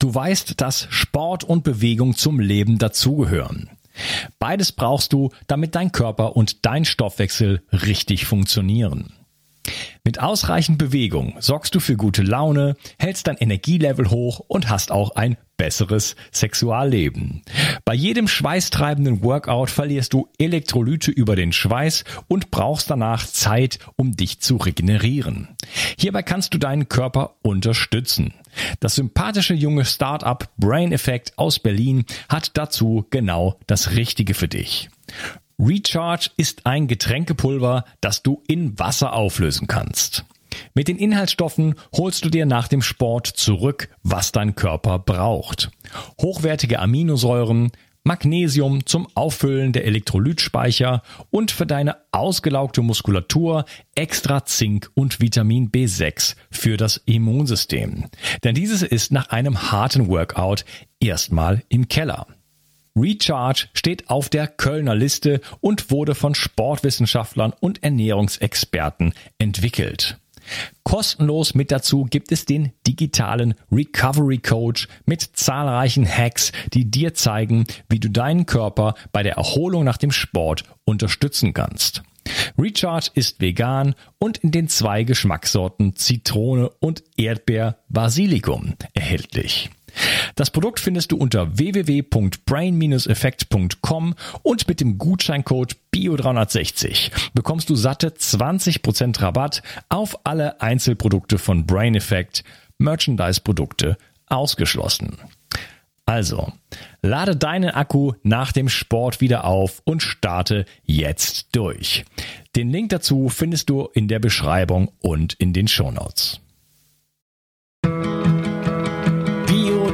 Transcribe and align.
Du 0.00 0.14
weißt, 0.14 0.60
dass 0.60 0.88
Sport 0.90 1.44
und 1.44 1.62
Bewegung 1.62 2.16
zum 2.16 2.40
Leben 2.40 2.78
dazugehören. 2.78 3.68
Beides 4.38 4.72
brauchst 4.72 5.12
du, 5.12 5.30
damit 5.46 5.74
dein 5.74 5.92
Körper 5.92 6.36
und 6.36 6.64
dein 6.64 6.86
Stoffwechsel 6.86 7.62
richtig 7.70 8.24
funktionieren. 8.24 9.12
Mit 10.04 10.20
ausreichend 10.20 10.78
Bewegung 10.78 11.36
sorgst 11.40 11.74
du 11.74 11.80
für 11.80 11.96
gute 11.96 12.22
Laune, 12.22 12.76
hältst 12.98 13.26
dein 13.26 13.36
Energielevel 13.36 14.10
hoch 14.10 14.40
und 14.48 14.68
hast 14.68 14.90
auch 14.90 15.14
ein 15.14 15.36
besseres 15.56 16.16
Sexualleben. 16.32 17.42
Bei 17.84 17.92
jedem 17.92 18.26
schweißtreibenden 18.26 19.22
Workout 19.22 19.68
verlierst 19.68 20.14
du 20.14 20.28
Elektrolyte 20.38 21.10
über 21.10 21.36
den 21.36 21.52
Schweiß 21.52 22.04
und 22.28 22.50
brauchst 22.50 22.90
danach 22.90 23.26
Zeit, 23.26 23.78
um 23.96 24.16
dich 24.16 24.40
zu 24.40 24.56
regenerieren. 24.56 25.48
Hierbei 25.98 26.22
kannst 26.22 26.54
du 26.54 26.58
deinen 26.58 26.88
Körper 26.88 27.36
unterstützen. 27.42 28.32
Das 28.80 28.94
sympathische 28.94 29.52
junge 29.52 29.84
Startup 29.84 30.48
Brain 30.56 30.92
Effect 30.92 31.34
aus 31.36 31.58
Berlin 31.58 32.04
hat 32.30 32.56
dazu 32.56 33.06
genau 33.10 33.60
das 33.66 33.90
Richtige 33.90 34.32
für 34.32 34.48
dich. 34.48 34.88
Recharge 35.62 36.30
ist 36.38 36.64
ein 36.64 36.88
Getränkepulver, 36.88 37.84
das 38.00 38.22
du 38.22 38.42
in 38.46 38.78
Wasser 38.78 39.12
auflösen 39.12 39.66
kannst. 39.66 40.24
Mit 40.74 40.88
den 40.88 40.96
Inhaltsstoffen 40.96 41.74
holst 41.94 42.24
du 42.24 42.30
dir 42.30 42.46
nach 42.46 42.66
dem 42.66 42.80
Sport 42.80 43.26
zurück, 43.26 43.90
was 44.02 44.32
dein 44.32 44.54
Körper 44.54 44.98
braucht. 44.98 45.70
Hochwertige 46.20 46.78
Aminosäuren, 46.78 47.70
Magnesium 48.04 48.86
zum 48.86 49.06
Auffüllen 49.14 49.74
der 49.74 49.84
Elektrolytspeicher 49.84 51.02
und 51.28 51.50
für 51.50 51.66
deine 51.66 51.98
ausgelaugte 52.10 52.80
Muskulatur 52.80 53.66
extra 53.94 54.46
Zink 54.46 54.90
und 54.94 55.20
Vitamin 55.20 55.70
B6 55.70 56.36
für 56.50 56.78
das 56.78 56.96
Immunsystem. 57.04 58.06
Denn 58.42 58.54
dieses 58.54 58.82
ist 58.82 59.12
nach 59.12 59.28
einem 59.28 59.70
harten 59.70 60.08
Workout 60.08 60.64
erstmal 61.00 61.62
im 61.68 61.88
Keller. 61.88 62.26
Recharge 62.96 63.68
steht 63.72 64.10
auf 64.10 64.28
der 64.28 64.46
Kölner 64.48 64.94
Liste 64.94 65.40
und 65.60 65.90
wurde 65.90 66.14
von 66.14 66.34
Sportwissenschaftlern 66.34 67.52
und 67.60 67.82
Ernährungsexperten 67.82 69.14
entwickelt. 69.38 70.18
Kostenlos 70.82 71.54
mit 71.54 71.70
dazu 71.70 72.04
gibt 72.04 72.32
es 72.32 72.44
den 72.44 72.72
digitalen 72.86 73.54
Recovery 73.70 74.38
Coach 74.38 74.88
mit 75.06 75.22
zahlreichen 75.22 76.06
Hacks, 76.06 76.52
die 76.72 76.90
dir 76.90 77.14
zeigen, 77.14 77.64
wie 77.88 78.00
du 78.00 78.08
deinen 78.08 78.46
Körper 78.46 78.94
bei 79.12 79.22
der 79.22 79.34
Erholung 79.34 79.84
nach 79.84 79.98
dem 79.98 80.10
Sport 80.10 80.64
unterstützen 80.84 81.52
kannst. 81.52 82.02
Recharge 82.58 83.10
ist 83.14 83.40
vegan 83.40 83.94
und 84.18 84.38
in 84.38 84.50
den 84.50 84.68
zwei 84.68 85.04
Geschmackssorten 85.04 85.96
Zitrone 85.96 86.70
und 86.80 87.02
Erdbeer 87.16 87.78
Basilikum 87.88 88.74
erhältlich. 88.94 89.70
Das 90.34 90.50
Produkt 90.50 90.80
findest 90.80 91.12
du 91.12 91.16
unter 91.16 91.58
www.brain-effekt.com 91.58 94.14
und 94.42 94.68
mit 94.68 94.80
dem 94.80 94.98
Gutscheincode 94.98 95.76
BIO360 95.94 97.10
bekommst 97.34 97.70
du 97.70 97.74
satte 97.74 98.08
20% 98.08 99.20
Rabatt 99.20 99.62
auf 99.88 100.18
alle 100.24 100.60
Einzelprodukte 100.60 101.38
von 101.38 101.66
Brain 101.66 101.94
Effect, 101.94 102.44
Merchandise-Produkte 102.78 103.96
ausgeschlossen. 104.26 105.18
Also, 106.06 106.52
lade 107.02 107.36
deinen 107.36 107.70
Akku 107.70 108.14
nach 108.24 108.50
dem 108.50 108.68
Sport 108.68 109.20
wieder 109.20 109.44
auf 109.44 109.80
und 109.84 110.02
starte 110.02 110.64
jetzt 110.82 111.50
durch. 111.52 112.04
Den 112.56 112.70
Link 112.70 112.90
dazu 112.90 113.28
findest 113.28 113.70
du 113.70 113.88
in 113.94 114.08
der 114.08 114.18
Beschreibung 114.18 114.90
und 115.00 115.34
in 115.34 115.52
den 115.52 115.68
Shownotes. 115.68 116.40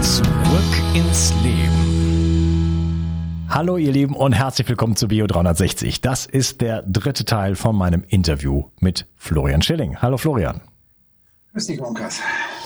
Zurück 0.00 0.24
ins 0.94 1.32
Leben. 1.42 1.84
Hallo 3.48 3.76
ihr 3.76 3.92
Lieben 3.92 4.16
und 4.16 4.32
herzlich 4.32 4.68
willkommen 4.68 4.96
zu 4.96 5.08
Bio 5.08 5.26
360. 5.26 6.00
Das 6.00 6.26
ist 6.26 6.60
der 6.60 6.82
dritte 6.82 7.24
Teil 7.24 7.54
von 7.54 7.76
meinem 7.76 8.04
Interview 8.08 8.64
mit 8.80 9.06
Florian 9.16 9.62
Schilling. 9.62 10.02
Hallo 10.02 10.16
Florian. 10.16 10.60
Grüß 11.52 11.66
dich. 11.66 11.80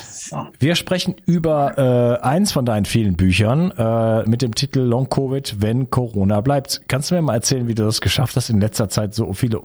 So. 0.03 0.47
Wir 0.59 0.75
sprechen 0.75 1.17
über 1.27 1.79
äh, 1.79 2.23
eins 2.23 2.53
von 2.53 2.65
deinen 2.65 2.85
vielen 2.85 3.17
Büchern 3.17 3.71
äh, 3.73 4.23
mit 4.29 4.43
dem 4.43 4.55
Titel 4.55 4.81
Long 4.81 5.09
Covid, 5.09 5.61
wenn 5.61 5.91
Corona 5.91 6.41
bleibt. 6.41 6.83
Kannst 6.89 7.11
du 7.11 7.15
mir 7.15 7.23
mal 7.23 7.35
erzählen, 7.35 7.67
wie 7.69 7.75
du 7.75 7.85
das 7.85 8.01
geschafft 8.01 8.37
hast, 8.37 8.51
in 8.51 8.61
letzter 8.61 8.89
Zeit 8.89 9.15
so 9.15 9.33
viele 9.33 9.63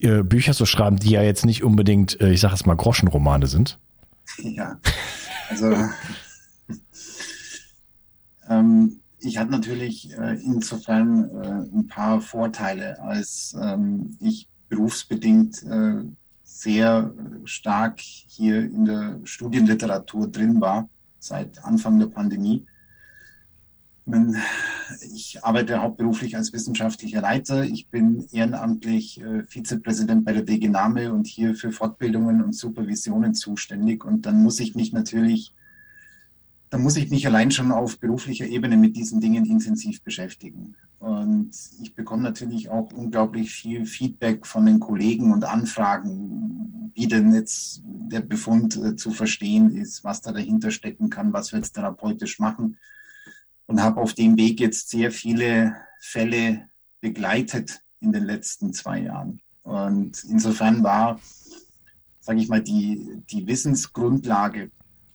äh, 0.00 0.22
Bücher 0.22 0.54
zu 0.54 0.66
schreiben, 0.66 0.96
die 0.96 1.10
ja 1.10 1.22
jetzt 1.22 1.44
nicht 1.44 1.62
unbedingt, 1.62 2.20
äh, 2.20 2.30
ich 2.30 2.40
sage 2.40 2.54
es 2.54 2.66
mal, 2.66 2.76
Groschenromane 2.76 3.46
sind? 3.46 3.78
Ja, 4.38 4.78
also 5.50 5.74
ähm, 8.50 9.00
ich 9.20 9.38
hatte 9.38 9.50
natürlich 9.50 10.16
äh, 10.18 10.34
insofern 10.42 11.30
äh, 11.30 11.78
ein 11.78 11.86
paar 11.86 12.20
Vorteile, 12.20 13.00
als 13.00 13.56
ähm, 13.60 14.16
ich 14.20 14.48
berufsbedingt 14.68 15.62
äh, 15.62 16.04
sehr 16.42 17.14
stark 17.44 18.00
hier 18.00 18.60
in 18.60 18.84
der 18.84 19.20
Studienliteratur 19.24 20.28
drin 20.28 20.60
war, 20.60 20.88
seit 21.18 21.62
Anfang 21.64 21.98
der 21.98 22.06
Pandemie. 22.06 22.66
Ich 25.14 25.44
arbeite 25.44 25.82
hauptberuflich 25.82 26.36
als 26.36 26.52
wissenschaftlicher 26.52 27.20
Leiter. 27.20 27.64
Ich 27.64 27.88
bin 27.88 28.26
ehrenamtlich 28.32 29.20
äh, 29.20 29.44
Vizepräsident 29.44 30.24
bei 30.24 30.32
der 30.32 30.42
DG 30.42 30.68
Name 30.68 31.12
und 31.12 31.26
hier 31.26 31.54
für 31.54 31.70
Fortbildungen 31.70 32.42
und 32.42 32.54
Supervisionen 32.54 33.34
zuständig. 33.34 34.04
Und 34.04 34.26
dann 34.26 34.42
muss 34.42 34.58
ich 34.60 34.74
mich 34.74 34.92
natürlich 34.92 35.54
da 36.70 36.78
muss 36.78 36.96
ich 36.96 37.10
mich 37.10 37.26
allein 37.26 37.50
schon 37.50 37.72
auf 37.72 37.98
beruflicher 37.98 38.46
Ebene 38.46 38.76
mit 38.76 38.96
diesen 38.96 39.20
Dingen 39.20 39.44
intensiv 39.44 40.02
beschäftigen. 40.02 40.76
Und 41.00 41.50
ich 41.82 41.96
bekomme 41.96 42.22
natürlich 42.22 42.68
auch 42.68 42.92
unglaublich 42.92 43.50
viel 43.50 43.86
Feedback 43.86 44.46
von 44.46 44.66
den 44.66 44.78
Kollegen 44.78 45.32
und 45.32 45.44
Anfragen, 45.44 46.92
wie 46.94 47.08
denn 47.08 47.34
jetzt 47.34 47.82
der 47.84 48.20
Befund 48.20 48.76
äh, 48.76 48.94
zu 48.94 49.10
verstehen 49.10 49.74
ist, 49.74 50.04
was 50.04 50.20
da 50.20 50.30
dahinter 50.30 50.70
stecken 50.70 51.10
kann, 51.10 51.32
was 51.32 51.50
wir 51.52 51.58
jetzt 51.58 51.72
therapeutisch 51.72 52.38
machen. 52.38 52.76
Und 53.66 53.82
habe 53.82 54.00
auf 54.00 54.14
dem 54.14 54.36
Weg 54.36 54.60
jetzt 54.60 54.90
sehr 54.90 55.10
viele 55.10 55.74
Fälle 56.00 56.68
begleitet 57.00 57.82
in 58.00 58.12
den 58.12 58.24
letzten 58.24 58.72
zwei 58.72 59.02
Jahren. 59.02 59.40
Und 59.62 60.24
insofern 60.24 60.82
war, 60.82 61.20
sage 62.20 62.40
ich 62.40 62.48
mal, 62.48 62.62
die, 62.62 63.22
die 63.30 63.46
Wissensgrundlage, 63.46 64.70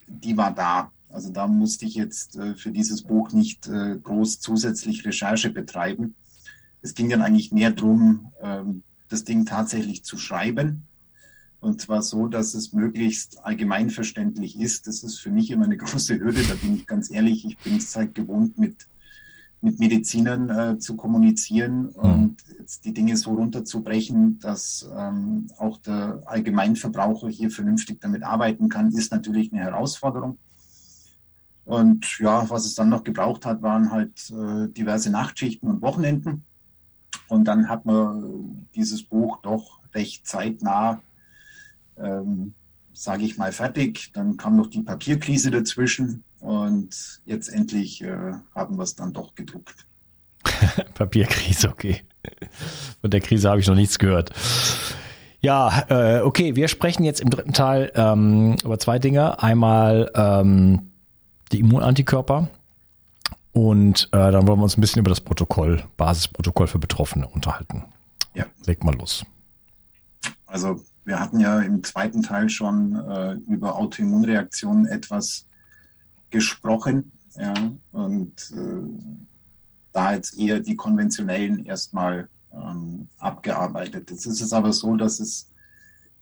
die 0.08 0.36
war 0.36 0.54
da. 0.54 0.92
Also 1.16 1.32
da 1.32 1.48
musste 1.48 1.86
ich 1.86 1.96
jetzt 1.96 2.36
äh, 2.36 2.56
für 2.56 2.72
dieses 2.72 3.04
Buch 3.04 3.32
nicht 3.32 3.68
äh, 3.68 3.98
groß 4.04 4.42
zusätzlich 4.42 5.06
Recherche 5.06 5.50
betreiben. 5.50 6.14
Es 6.82 6.94
ging 6.94 7.10
dann 7.10 7.22
eigentlich 7.22 7.54
mehr 7.54 7.72
darum, 7.72 8.34
ähm, 8.42 8.84
das 9.08 9.24
Ding 9.24 9.46
tatsächlich 9.46 10.04
zu 10.04 10.18
schreiben. 10.18 10.84
Und 11.62 11.80
zwar 11.80 12.02
so, 12.02 12.28
dass 12.28 12.54
es 12.54 12.74
möglichst 12.74 13.46
allgemeinverständlich 13.46 14.60
ist. 14.60 14.88
Das 14.88 15.04
ist 15.04 15.20
für 15.20 15.32
mich 15.32 15.52
immer 15.52 15.64
eine 15.64 15.78
große 15.84 16.20
Hürde, 16.20 16.44
da 16.44 16.56
bin 16.56 16.76
ich 16.76 16.86
ganz 16.86 17.10
ehrlich. 17.10 17.46
Ich 17.46 17.58
bin 17.60 17.78
es 17.78 17.96
halt 17.96 18.14
gewohnt, 18.14 18.58
mit, 18.58 18.90
mit 19.62 19.80
Medizinern 19.80 20.50
äh, 20.50 20.80
zu 20.80 20.98
kommunizieren 20.98 21.94
mhm. 21.94 21.94
und 21.94 22.38
die 22.84 22.94
Dinge 22.94 23.16
so 23.16 23.36
runterzubrechen, 23.36 24.40
dass 24.40 24.86
ähm, 24.94 25.48
auch 25.60 25.78
der 25.78 26.24
Allgemeinverbraucher 26.26 27.30
hier 27.30 27.52
vernünftig 27.52 28.02
damit 28.02 28.24
arbeiten 28.24 28.68
kann, 28.68 28.92
ist 28.92 29.14
natürlich 29.14 29.54
eine 29.54 29.62
Herausforderung. 29.62 30.38
Und 31.66 32.20
ja, 32.20 32.48
was 32.50 32.66
es 32.66 32.76
dann 32.76 32.90
noch 32.90 33.04
gebraucht 33.04 33.46
hat, 33.46 33.62
waren 33.62 33.92
halt 33.92 34.32
äh, 34.32 34.68
diverse 34.72 35.10
Nachtschichten 35.10 35.70
und 35.70 35.82
Wochenenden. 35.82 36.44
Und 37.28 37.46
dann 37.46 37.70
hat 37.70 37.86
man 37.86 38.68
dieses 38.76 39.04
Buch 39.04 39.40
doch 39.42 39.80
recht 39.94 40.28
zeitnah, 40.28 41.02
ähm, 41.98 42.54
sage 42.94 43.24
ich 43.24 43.38
mal, 43.38 43.52
fertig. 43.52 44.12
Dann 44.14 44.38
kam 44.38 44.56
noch 44.56 44.68
die 44.68 44.84
Papierkrise 44.84 45.50
dazwischen 45.50 46.24
und 46.40 47.22
jetzt 47.26 47.48
endlich 47.48 48.04
äh, 48.04 48.34
haben 48.54 48.78
wir 48.78 48.84
es 48.84 48.96
dann 48.96 49.14
doch 49.14 49.34
gedruckt. 49.34 49.88
Papierkrise, 50.94 51.70
okay. 51.70 52.04
Von 53.02 53.10
der 53.10 53.22
Krise 53.22 53.50
habe 53.50 53.60
ich 53.60 53.68
noch 53.68 53.76
nichts 53.76 53.98
gehört. 53.98 54.32
Ja, 55.42 55.86
äh, 55.90 56.22
okay, 56.22 56.56
wir 56.56 56.68
sprechen 56.68 57.04
jetzt 57.04 57.22
im 57.22 57.30
dritten 57.30 57.54
Teil 57.54 57.92
ähm, 57.96 58.56
über 58.64 58.80
zwei 58.80 59.00
Dinge. 59.00 59.42
Einmal 59.42 60.12
ähm, 60.16 60.92
die 61.52 61.60
Immunantikörper. 61.60 62.50
Und 63.52 64.10
äh, 64.12 64.32
dann 64.32 64.48
wollen 64.48 64.60
wir 64.60 64.64
uns 64.64 64.78
ein 64.78 64.82
bisschen 64.82 65.00
über 65.00 65.10
das 65.10 65.22
Protokoll, 65.22 65.84
Basisprotokoll 65.96 66.68
für 66.68 66.80
Betroffene 66.80 67.28
unterhalten. 67.28 67.86
Ja. 68.34 68.46
Leg 68.66 68.84
mal 68.84 68.94
los. 68.96 69.26
Also 70.46 70.82
wir 71.06 71.20
hatten 71.20 71.40
ja 71.40 71.62
im 71.62 71.84
zweiten 71.84 72.22
Teil 72.22 72.50
schon 72.50 72.96
äh, 72.96 73.34
über 73.48 73.76
Autoimmunreaktionen 73.76 74.88
etwas 74.88 75.48
gesprochen. 76.32 77.12
Ja, 77.38 77.54
und 77.92 78.52
äh, 78.52 79.26
da 79.92 80.14
jetzt 80.14 80.38
eher 80.38 80.60
die 80.60 80.76
konventionellen 80.76 81.66
erstmal 81.66 82.30
ähm, 82.54 83.08
abgearbeitet. 83.18 84.12
Jetzt 84.12 84.26
ist 84.26 84.42
es 84.42 84.54
aber 84.54 84.74
so, 84.74 84.96
dass 84.96 85.20
es 85.20 85.50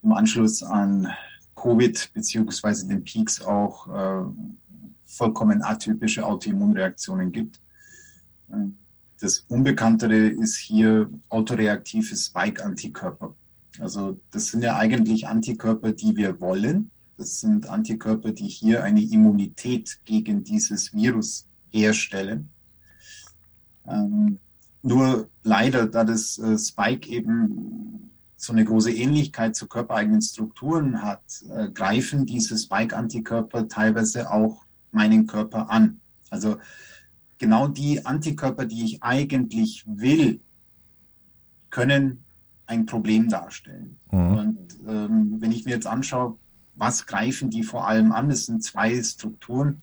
im 0.02 0.12
Anschluss 0.12 0.62
an 0.62 1.08
Covid 1.54 2.10
beziehungsweise 2.12 2.86
den 2.86 3.04
Peaks 3.04 3.40
auch 3.42 3.88
äh, 3.88 4.24
vollkommen 5.04 5.62
atypische 5.62 6.24
Autoimmunreaktionen 6.26 7.32
gibt. 7.32 7.60
Das 9.20 9.40
Unbekanntere 9.48 10.28
ist 10.28 10.56
hier 10.56 11.10
autoreaktive 11.28 12.16
Spike-Antikörper. 12.16 13.34
Also 13.80 14.20
das 14.30 14.46
sind 14.48 14.62
ja 14.62 14.76
eigentlich 14.76 15.26
Antikörper, 15.26 15.92
die 15.92 16.16
wir 16.16 16.40
wollen. 16.40 16.90
Das 17.16 17.40
sind 17.40 17.68
Antikörper, 17.68 18.32
die 18.32 18.46
hier 18.46 18.82
eine 18.84 19.02
Immunität 19.02 20.00
gegen 20.04 20.44
dieses 20.44 20.92
Virus 20.92 21.46
herstellen. 21.70 22.50
Ähm, 23.86 24.38
nur 24.82 25.28
leider, 25.42 25.86
da 25.86 26.04
das 26.04 26.38
äh, 26.38 26.58
Spike 26.58 27.08
eben 27.08 28.10
so 28.36 28.52
eine 28.52 28.64
große 28.64 28.92
Ähnlichkeit 28.92 29.56
zu 29.56 29.66
körpereigenen 29.66 30.20
Strukturen 30.20 31.02
hat, 31.02 31.22
äh, 31.48 31.70
greifen 31.70 32.26
diese 32.26 32.58
Spike-Antikörper 32.58 33.68
teilweise 33.68 34.30
auch 34.30 34.63
meinen 34.94 35.26
Körper 35.26 35.70
an. 35.70 36.00
Also 36.30 36.58
genau 37.38 37.68
die 37.68 38.04
Antikörper, 38.04 38.66
die 38.66 38.84
ich 38.84 39.02
eigentlich 39.02 39.84
will, 39.86 40.40
können 41.70 42.24
ein 42.66 42.86
Problem 42.86 43.28
darstellen. 43.28 43.98
Mhm. 44.10 44.38
Und 44.38 44.58
ähm, 44.88 45.36
wenn 45.40 45.52
ich 45.52 45.64
mir 45.64 45.72
jetzt 45.72 45.86
anschaue, 45.86 46.38
was 46.76 47.06
greifen 47.06 47.50
die 47.50 47.62
vor 47.62 47.86
allem 47.86 48.12
an, 48.12 48.28
das 48.28 48.46
sind 48.46 48.62
zwei 48.62 49.00
Strukturen. 49.02 49.82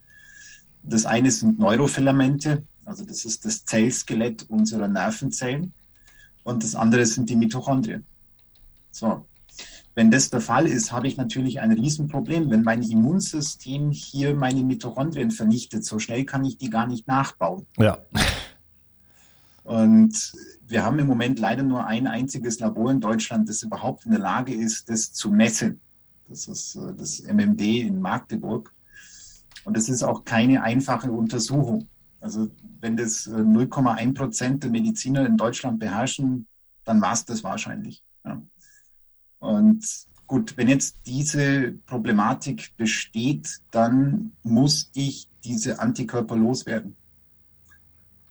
Das 0.83 1.05
eine 1.05 1.31
sind 1.31 1.59
Neurofilamente, 1.59 2.63
also 2.85 3.05
das 3.05 3.23
ist 3.23 3.45
das 3.45 3.65
Zellskelett 3.65 4.49
unserer 4.49 4.87
Nervenzellen. 4.87 5.73
Und 6.43 6.63
das 6.63 6.75
andere 6.75 7.05
sind 7.05 7.29
die 7.29 7.35
Mitochondrien. 7.35 8.03
So, 8.89 9.25
wenn 9.93 10.11
das 10.11 10.29
der 10.29 10.41
Fall 10.41 10.67
ist, 10.67 10.91
habe 10.91 11.07
ich 11.07 11.17
natürlich 11.17 11.59
ein 11.59 11.71
Riesenproblem. 11.71 12.49
Wenn 12.49 12.63
mein 12.63 12.81
Immunsystem 12.81 13.91
hier 13.91 14.35
meine 14.35 14.63
Mitochondrien 14.63 15.31
vernichtet, 15.31 15.83
so 15.83 15.99
schnell 15.99 16.25
kann 16.25 16.45
ich 16.45 16.57
die 16.57 16.69
gar 16.69 16.87
nicht 16.87 17.07
nachbauen. 17.07 17.65
Ja. 17.77 17.97
Und 19.63 20.33
wir 20.65 20.83
haben 20.83 20.99
im 20.99 21.07
Moment 21.07 21.39
leider 21.39 21.63
nur 21.63 21.85
ein 21.85 22.07
einziges 22.07 22.59
Labor 22.59 22.91
in 22.91 23.01
Deutschland, 23.01 23.49
das 23.49 23.63
überhaupt 23.63 24.05
in 24.05 24.11
der 24.11 24.19
Lage 24.19 24.53
ist, 24.53 24.89
das 24.89 25.11
zu 25.11 25.29
messen. 25.29 25.81
Das 26.29 26.47
ist 26.47 26.75
äh, 26.75 26.93
das 26.95 27.21
MMD 27.21 27.61
in 27.61 28.01
Magdeburg. 28.01 28.73
Und 29.65 29.77
das 29.77 29.89
ist 29.89 30.03
auch 30.03 30.23
keine 30.23 30.63
einfache 30.63 31.11
Untersuchung. 31.11 31.87
Also 32.19 32.49
wenn 32.79 32.97
das 32.97 33.27
0,1 33.27 33.99
äh, 33.99 34.13
Prozent 34.13 34.63
der 34.63 34.71
Mediziner 34.71 35.25
in 35.25 35.37
Deutschland 35.37 35.79
beherrschen, 35.79 36.47
dann 36.85 37.01
war 37.01 37.13
es 37.13 37.25
das 37.25 37.43
wahrscheinlich. 37.43 38.03
Ja. 38.25 38.41
Und 39.41 39.85
gut, 40.27 40.55
wenn 40.55 40.69
jetzt 40.69 40.97
diese 41.05 41.73
Problematik 41.87 42.71
besteht, 42.77 43.59
dann 43.71 44.31
muss 44.43 44.89
ich 44.93 45.27
diese 45.43 45.79
Antikörper 45.79 46.35
loswerden. 46.35 46.95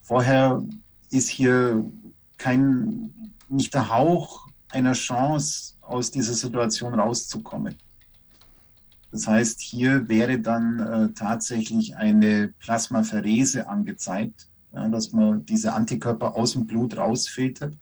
Vorher 0.01 0.63
ist 1.11 1.29
hier 1.29 1.85
kein, 2.39 3.33
nicht 3.49 3.75
der 3.75 3.91
Hauch 3.91 4.47
einer 4.71 4.93
Chance, 4.93 5.75
aus 5.83 6.13
dieser 6.13 6.35
Situation 6.35 6.95
rauszukommen. 6.95 7.75
Das 9.11 9.27
heißt, 9.27 9.61
hier 9.61 10.09
wäre 10.09 10.39
dann 10.39 10.79
äh, 10.79 11.13
tatsächlich 11.15 11.97
eine 11.97 12.55
Plasmapherese 12.61 13.69
angezeigt, 13.69 14.49
ja, 14.73 14.89
dass 14.89 15.11
man 15.11 15.45
diese 15.47 15.73
Antikörper 15.73 16.37
aus 16.37 16.53
dem 16.53 16.69
Blut 16.69 16.97
rausfiltert 16.97 17.77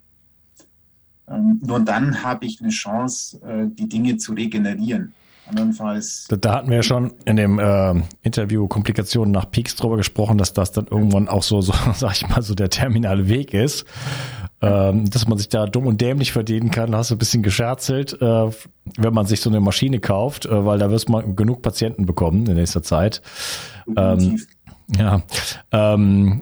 nur 1.36 1.80
dann 1.80 2.22
habe 2.22 2.46
ich 2.46 2.60
eine 2.60 2.70
Chance, 2.70 3.40
äh, 3.42 3.66
die 3.68 3.88
Dinge 3.88 4.16
zu 4.16 4.32
regenerieren. 4.32 5.12
Andernfalls. 5.48 6.28
Da, 6.28 6.54
hatten 6.56 6.68
wir 6.68 6.76
ja 6.76 6.82
schon 6.82 7.12
in 7.24 7.36
dem 7.36 7.58
äh, 7.58 7.94
Interview 8.22 8.68
Komplikationen 8.68 9.32
nach 9.32 9.50
Peaks 9.50 9.76
drüber 9.76 9.96
gesprochen, 9.96 10.36
dass 10.38 10.52
das 10.52 10.72
dann 10.72 10.86
irgendwann 10.86 11.28
auch 11.28 11.42
so, 11.42 11.60
so, 11.60 11.72
sag 11.94 12.12
ich 12.12 12.28
mal, 12.28 12.42
so 12.42 12.54
der 12.54 12.70
terminale 12.70 13.28
Weg 13.28 13.54
ist. 13.54 13.86
Ähm, 14.60 15.08
dass 15.08 15.28
man 15.28 15.38
sich 15.38 15.48
da 15.48 15.66
dumm 15.66 15.86
und 15.86 16.00
dämlich 16.00 16.32
verdienen 16.32 16.72
kann, 16.72 16.90
da 16.90 16.98
hast 16.98 17.12
du 17.12 17.14
ein 17.14 17.18
bisschen 17.18 17.44
gescherzelt, 17.44 18.20
äh, 18.20 18.50
wenn 18.96 19.14
man 19.14 19.24
sich 19.24 19.40
so 19.40 19.50
eine 19.50 19.60
Maschine 19.60 20.00
kauft, 20.00 20.46
äh, 20.46 20.64
weil 20.66 20.80
da 20.80 20.90
wirst 20.90 21.08
man 21.08 21.36
genug 21.36 21.62
Patienten 21.62 22.06
bekommen 22.06 22.44
in 22.46 22.56
nächster 22.56 22.82
Zeit. 22.82 23.22
Ähm, 23.96 24.40
ja, 24.98 25.22
ähm, 25.70 26.40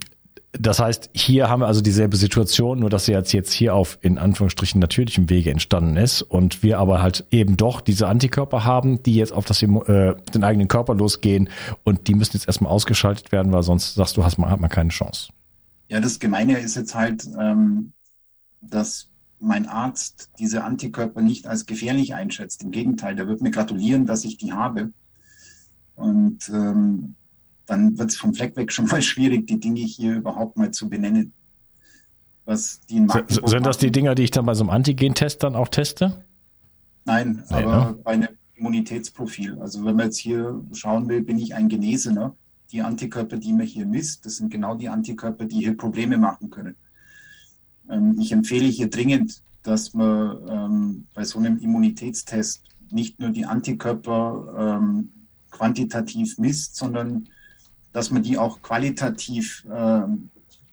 das 0.58 0.81
heißt, 0.81 1.11
hier 1.12 1.49
haben 1.49 1.61
wir 1.61 1.67
also 1.67 1.81
dieselbe 1.81 2.17
Situation, 2.17 2.81
nur 2.81 2.91
dass 2.91 3.06
sie 3.06 3.12
jetzt, 3.12 3.32
jetzt 3.32 3.53
hier 3.53 3.75
auf 3.75 3.99
in 4.03 4.19
Anführungsstrichen 4.19 4.81
natürlichem 4.81 5.29
Wege 5.31 5.50
entstanden 5.50 5.97
ist 5.97 6.23
und 6.23 6.62
wir 6.62 6.79
aber 6.79 7.03
halt 7.03 7.26
eben 7.31 7.56
doch 7.56 7.81
diese 7.81 8.08
Antikörper 8.08 8.64
haben, 8.64 9.03
die 9.03 9.14
jetzt 9.14 9.32
auf 9.32 9.44
das, 9.44 9.62
äh, 9.62 10.14
den 10.35 10.44
eigenen 10.44 10.69
Körper 10.69 10.94
losgehen 10.94 11.49
und 11.85 12.08
die 12.08 12.14
müssen 12.14 12.37
jetzt 12.37 12.47
erstmal 12.47 12.73
ausgeschaltet 12.73 13.32
werden, 13.32 13.53
weil 13.53 13.62
sonst 13.62 13.94
sagst 13.94 14.17
du, 14.17 14.25
hast 14.25 14.38
man, 14.38 14.50
hat 14.50 14.61
man 14.61 14.70
keine 14.70 14.91
Chance. 14.91 15.31
Ja, 15.88 16.00
das 16.00 16.19
Gemeine 16.19 16.58
ist 16.58 16.76
jetzt 16.76 16.94
halt, 16.94 17.26
ähm, 17.38 17.93
dass 18.61 19.08
mein 19.38 19.67
Arzt 19.67 20.31
diese 20.38 20.64
Antikörper 20.64 21.20
nicht 21.20 21.47
als 21.47 21.67
gefährlich 21.67 22.14
einschätzt. 22.14 22.62
Im 22.62 22.70
Gegenteil, 22.70 23.14
der 23.14 23.29
wird 23.29 23.43
mir 23.43 23.50
gratulieren, 23.50 24.06
dass 24.06 24.25
ich 24.25 24.38
die 24.38 24.53
habe. 24.53 24.93
Und 25.94 26.49
ähm, 26.49 27.14
dann 27.66 27.98
wird 27.98 28.10
es 28.10 28.16
vom 28.16 28.34
Fleck 28.34 28.56
weg 28.56 28.72
schon 28.72 28.86
mal 28.86 29.02
schwierig, 29.10 29.46
die 29.46 29.60
Dinge 29.60 29.80
hier 29.80 30.16
überhaupt 30.16 30.56
mal 30.56 30.70
zu 30.70 30.88
benennen. 30.88 31.32
Was 32.44 32.80
die 32.88 32.98
in 32.98 33.06
Magdeburg 33.06 33.48
Sind 33.48 33.66
das 33.66 33.78
die 33.78 33.90
Dinger, 33.90 34.14
die 34.14 34.22
ich 34.22 34.30
dann 34.30 34.46
bei 34.46 34.54
so 34.54 34.62
einem 34.62 34.70
Antigen-Test 34.70 35.42
dann 35.42 35.56
auch 35.56 35.68
teste? 35.68 36.24
Nein, 37.04 37.44
Nein 37.50 37.64
aber 37.64 37.76
ne? 37.76 37.98
bei 38.04 38.12
einem 38.12 38.28
Immunitätsprofil. 38.54 39.58
Also 39.60 39.84
wenn 39.84 39.96
man 39.96 40.06
jetzt 40.06 40.18
hier 40.18 40.62
schauen 40.72 41.08
will, 41.08 41.22
bin 41.22 41.38
ich 41.38 41.54
ein 41.54 41.68
Genesener. 41.68 42.36
Die 42.72 42.82
Antikörper, 42.82 43.36
die 43.36 43.52
man 43.52 43.66
hier 43.66 43.86
misst, 43.86 44.26
das 44.26 44.36
sind 44.36 44.50
genau 44.50 44.74
die 44.74 44.88
Antikörper, 44.88 45.44
die 45.44 45.60
hier 45.60 45.76
Probleme 45.76 46.19
machen 46.19 46.50
können. 46.50 46.76
Ähm, 47.91 48.17
ich 48.20 48.32
empfehle 48.32 48.67
hier 48.67 48.91
dringend, 48.91 49.43
dass 49.62 49.94
man 49.94 50.38
ähm, 50.48 51.06
bei 51.14 51.24
so 51.24 51.38
einem 51.38 51.58
Immunitätstest 51.58 52.62
nicht 52.91 53.19
nur 53.19 53.31
die 53.31 53.44
Antikörper 53.44 54.79
ähm, 54.79 55.10
quantitativ 55.50 56.38
misst, 56.38 56.76
sondern 56.76 57.29
dass 57.96 58.10
man 58.10 58.22
die 58.22 58.36
auch 58.36 58.60
qualitativ 58.60 59.65
äh, 59.70 60.03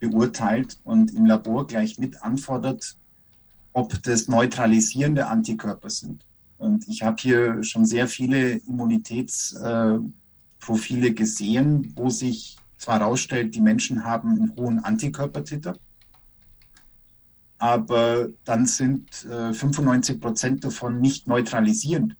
beurteilt 0.01 0.77
und 0.83 1.13
im 1.13 1.25
Labor 1.25 1.65
gleich 1.65 1.97
mit 1.97 2.21
anfordert, 2.21 2.97
ob 3.71 4.03
das 4.03 4.27
neutralisierende 4.27 5.27
Antikörper 5.27 5.89
sind. 5.89 6.25
Und 6.57 6.85
ich 6.89 7.01
habe 7.01 7.15
hier 7.17 7.63
schon 7.63 7.85
sehr 7.85 8.09
viele 8.09 8.57
Immunitätsprofile 8.67 11.07
äh, 11.07 11.13
gesehen, 11.13 11.93
wo 11.95 12.09
sich 12.09 12.57
zwar 12.77 12.99
herausstellt, 12.99 13.55
die 13.55 13.61
Menschen 13.61 14.03
haben 14.03 14.31
einen 14.31 14.53
hohen 14.57 14.83
Antikörpertitter, 14.83 15.77
aber 17.57 18.27
dann 18.43 18.65
sind 18.65 19.25
äh, 19.31 19.53
95 19.53 20.19
Prozent 20.19 20.65
davon 20.65 20.99
nicht 20.99 21.29
neutralisierend. 21.29 22.17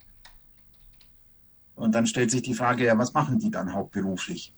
Und 1.76 1.94
dann 1.94 2.08
stellt 2.08 2.32
sich 2.32 2.44
die 2.44 2.54
Frage, 2.54 2.86
ja, 2.86 2.98
was 2.98 3.14
machen 3.14 3.40
die 3.40 3.52
dann 3.52 3.74
hauptberuflich? 3.74 4.54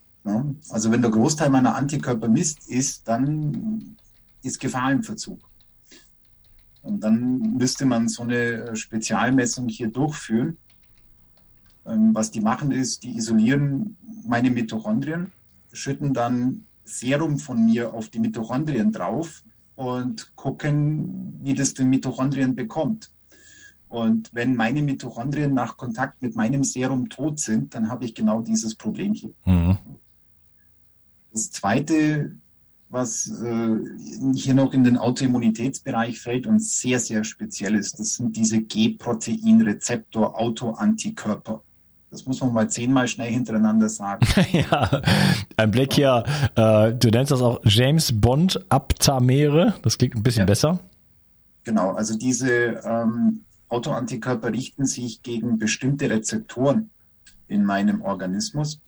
Also 0.69 0.91
wenn 0.91 1.01
der 1.01 1.11
Großteil 1.11 1.49
meiner 1.49 1.75
Antikörper 1.75 2.27
Mist 2.27 2.67
ist, 2.67 3.07
dann 3.07 3.95
ist 4.41 4.59
Gefahr 4.59 4.91
im 4.91 5.03
Verzug. 5.03 5.39
Und 6.81 7.03
dann 7.03 7.39
müsste 7.57 7.85
man 7.85 8.07
so 8.07 8.23
eine 8.23 8.35
äh, 8.35 8.75
Spezialmessung 8.75 9.67
hier 9.67 9.87
durchführen. 9.87 10.57
Ähm, 11.85 12.13
was 12.13 12.31
die 12.31 12.41
machen 12.41 12.71
ist, 12.71 13.03
die 13.03 13.17
isolieren 13.17 13.97
meine 14.23 14.51
Mitochondrien, 14.51 15.31
schütten 15.71 16.13
dann 16.13 16.65
Serum 16.83 17.39
von 17.39 17.65
mir 17.65 17.93
auf 17.93 18.09
die 18.09 18.19
Mitochondrien 18.19 18.91
drauf 18.91 19.43
und 19.75 20.35
gucken, 20.35 21.39
wie 21.41 21.55
das 21.55 21.73
den 21.73 21.89
Mitochondrien 21.89 22.55
bekommt. 22.55 23.11
Und 23.87 24.29
wenn 24.33 24.55
meine 24.55 24.81
Mitochondrien 24.81 25.53
nach 25.53 25.77
Kontakt 25.77 26.21
mit 26.21 26.35
meinem 26.35 26.63
Serum 26.63 27.09
tot 27.09 27.39
sind, 27.39 27.73
dann 27.73 27.89
habe 27.89 28.05
ich 28.05 28.13
genau 28.13 28.41
dieses 28.41 28.75
Problem 28.75 29.13
hier. 29.13 29.31
Mhm. 29.45 29.77
Das 31.35 31.51
Zweite, 31.51 32.31
was 32.87 33.29
äh, 33.43 33.75
hier 34.33 34.53
noch 34.53 34.71
in 34.71 34.85
den 34.85 34.95
Autoimmunitätsbereich 34.95 36.21
fällt 36.21 36.47
und 36.47 36.63
sehr, 36.63 37.01
sehr 37.01 37.25
speziell 37.25 37.75
ist, 37.75 37.99
das 37.99 38.13
sind 38.13 38.37
diese 38.37 38.61
G-Protein-Rezeptor-Autoantikörper. 38.61 41.61
Das 42.09 42.25
muss 42.25 42.39
man 42.39 42.53
mal 42.53 42.69
zehnmal 42.69 43.09
schnell 43.09 43.33
hintereinander 43.33 43.89
sagen. 43.89 44.25
ja, 44.53 45.01
ein 45.57 45.71
Blick 45.71 45.91
hier. 45.91 46.23
Äh, 46.55 46.93
du 46.93 47.09
nennst 47.09 47.33
das 47.33 47.41
auch 47.41 47.59
James 47.65 48.13
Bond 48.13 48.65
Aptamere. 48.69 49.73
Das 49.81 49.97
klingt 49.97 50.15
ein 50.15 50.23
bisschen 50.23 50.43
ja. 50.43 50.45
besser. 50.45 50.79
Genau, 51.65 51.91
also 51.91 52.17
diese 52.17 52.81
ähm, 52.85 53.41
Autoantikörper 53.67 54.53
richten 54.53 54.85
sich 54.85 55.21
gegen 55.21 55.59
bestimmte 55.59 56.09
Rezeptoren 56.09 56.91
in 57.49 57.65
meinem 57.65 58.03
Organismus. 58.03 58.79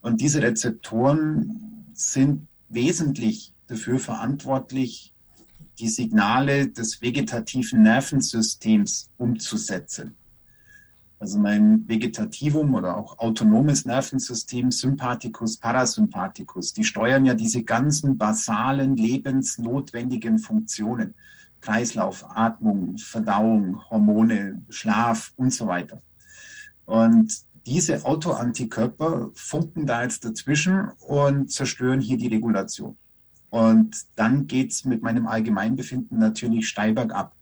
Und 0.00 0.22
diese 0.22 0.40
Rezeptoren 0.40 1.73
sind 1.98 2.46
wesentlich 2.68 3.52
dafür 3.66 3.98
verantwortlich, 3.98 5.12
die 5.78 5.88
Signale 5.88 6.68
des 6.68 7.02
vegetativen 7.02 7.82
Nervensystems 7.82 9.10
umzusetzen. 9.16 10.14
Also 11.18 11.38
mein 11.38 11.88
Vegetativum 11.88 12.74
oder 12.74 12.96
auch 12.96 13.18
autonomes 13.18 13.86
Nervensystem, 13.86 14.70
Sympathikus, 14.70 15.56
Parasympathikus, 15.56 16.74
die 16.74 16.84
steuern 16.84 17.24
ja 17.24 17.34
diese 17.34 17.62
ganzen 17.62 18.18
basalen, 18.18 18.96
lebensnotwendigen 18.96 20.38
Funktionen. 20.38 21.14
Kreislauf, 21.60 22.26
Atmung, 22.28 22.98
Verdauung, 22.98 23.88
Hormone, 23.88 24.62
Schlaf 24.68 25.32
und 25.36 25.50
so 25.50 25.66
weiter. 25.66 26.02
Und 26.84 27.32
diese 27.66 28.04
Autoantikörper 28.04 29.30
funken 29.34 29.86
da 29.86 30.02
jetzt 30.02 30.24
dazwischen 30.24 30.90
und 31.00 31.50
zerstören 31.50 32.00
hier 32.00 32.18
die 32.18 32.28
Regulation. 32.28 32.96
Und 33.50 33.96
dann 34.16 34.46
geht 34.46 34.70
es 34.72 34.84
mit 34.84 35.02
meinem 35.02 35.26
Allgemeinbefinden 35.26 36.18
natürlich 36.18 36.68
steil 36.68 36.92
bergab. 36.92 37.34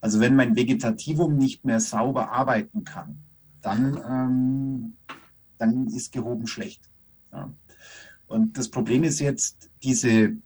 Also 0.00 0.20
wenn 0.20 0.36
mein 0.36 0.56
Vegetativum 0.56 1.36
nicht 1.36 1.64
mehr 1.64 1.80
sauber 1.80 2.30
arbeiten 2.30 2.84
kann, 2.84 3.18
dann, 3.62 4.00
ähm, 4.06 4.92
dann 5.58 5.88
ist 5.88 6.12
gehoben 6.12 6.46
schlecht. 6.46 6.82
Ja. 7.32 7.50
Und 8.26 8.58
das 8.58 8.68
Problem 8.68 9.04
ist 9.04 9.20
jetzt, 9.20 9.70
diese, 9.82 10.36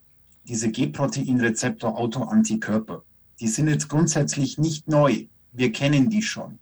diese 0.45 0.71
G-Protein-Rezeptor-Autoantikörper, 0.71 3.03
die 3.41 3.49
sind 3.49 3.67
jetzt 3.69 3.89
grundsätzlich 3.89 4.59
nicht 4.59 4.87
neu. 4.89 5.27
Wir 5.53 5.73
kennen 5.73 6.11
die 6.11 6.23
schon. 6.23 6.59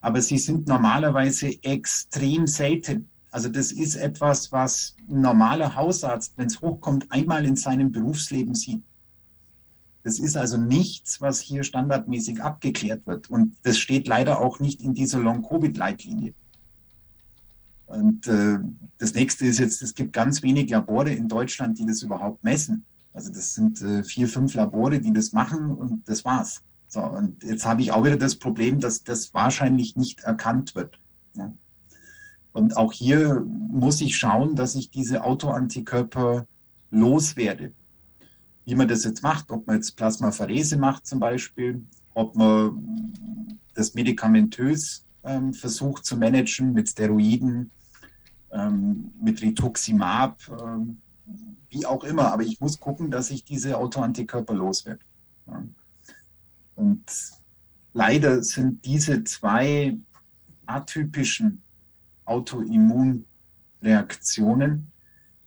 Aber 0.00 0.22
sie 0.22 0.38
sind 0.38 0.68
normalerweise 0.68 1.62
extrem 1.62 2.46
selten. 2.46 3.08
Also 3.30 3.48
das 3.48 3.72
ist 3.72 3.96
etwas, 3.96 4.52
was 4.52 4.96
ein 5.08 5.20
normaler 5.20 5.74
Hausarzt, 5.74 6.32
wenn 6.36 6.46
es 6.46 6.60
hochkommt, 6.60 7.10
einmal 7.10 7.44
in 7.44 7.56
seinem 7.56 7.92
Berufsleben 7.92 8.54
sieht. 8.54 8.82
Das 10.04 10.18
ist 10.18 10.36
also 10.36 10.56
nichts, 10.56 11.20
was 11.20 11.40
hier 11.40 11.64
standardmäßig 11.64 12.42
abgeklärt 12.42 13.06
wird. 13.06 13.28
Und 13.28 13.56
das 13.62 13.78
steht 13.78 14.08
leider 14.08 14.40
auch 14.40 14.60
nicht 14.60 14.80
in 14.80 14.94
dieser 14.94 15.18
Long-Covid-Leitlinie. 15.18 16.32
Und 17.86 18.26
äh, 18.26 18.58
das 18.98 19.14
nächste 19.14 19.46
ist 19.46 19.58
jetzt, 19.58 19.82
es 19.82 19.94
gibt 19.94 20.12
ganz 20.12 20.42
wenig 20.42 20.70
Labore 20.70 21.12
in 21.12 21.28
Deutschland, 21.28 21.78
die 21.78 21.86
das 21.86 22.02
überhaupt 22.02 22.44
messen. 22.44 22.84
Also 23.12 23.32
das 23.32 23.54
sind 23.54 23.82
äh, 23.82 24.04
vier, 24.04 24.28
fünf 24.28 24.54
Labore, 24.54 25.00
die 25.00 25.12
das 25.12 25.32
machen 25.32 25.72
und 25.72 26.08
das 26.08 26.24
war's. 26.24 26.62
So, 26.88 27.02
und 27.02 27.44
jetzt 27.44 27.66
habe 27.66 27.82
ich 27.82 27.92
auch 27.92 28.04
wieder 28.04 28.16
das 28.16 28.36
Problem, 28.36 28.80
dass 28.80 29.04
das 29.04 29.34
wahrscheinlich 29.34 29.94
nicht 29.94 30.20
erkannt 30.20 30.74
wird. 30.74 30.98
Ja. 31.34 31.52
Und 32.52 32.76
auch 32.76 32.92
hier 32.92 33.44
muss 33.46 34.00
ich 34.00 34.16
schauen, 34.16 34.56
dass 34.56 34.74
ich 34.74 34.90
diese 34.90 35.22
Autoantikörper 35.22 36.46
loswerde. 36.90 37.72
Wie 38.64 38.74
man 38.74 38.88
das 38.88 39.04
jetzt 39.04 39.22
macht, 39.22 39.50
ob 39.50 39.66
man 39.66 39.76
jetzt 39.76 39.96
Plasmapherese 39.96 40.78
macht 40.78 41.06
zum 41.06 41.20
Beispiel, 41.20 41.86
ob 42.14 42.34
man 42.34 43.52
das 43.74 43.94
medikamentös 43.94 45.04
ähm, 45.24 45.52
versucht 45.52 46.04
zu 46.06 46.16
managen 46.16 46.72
mit 46.72 46.88
Steroiden, 46.88 47.70
ähm, 48.50 49.12
mit 49.22 49.42
Rituximab, 49.42 50.40
ähm, 50.62 50.98
wie 51.68 51.84
auch 51.84 52.02
immer. 52.02 52.32
Aber 52.32 52.42
ich 52.42 52.60
muss 52.60 52.80
gucken, 52.80 53.10
dass 53.10 53.30
ich 53.30 53.44
diese 53.44 53.76
Autoantikörper 53.76 54.54
loswerde. 54.54 55.00
Ja. 55.46 55.62
Und 56.78 57.04
leider 57.92 58.42
sind 58.44 58.84
diese 58.84 59.24
zwei 59.24 59.96
atypischen 60.66 61.62
Autoimmunreaktionen 62.24 64.92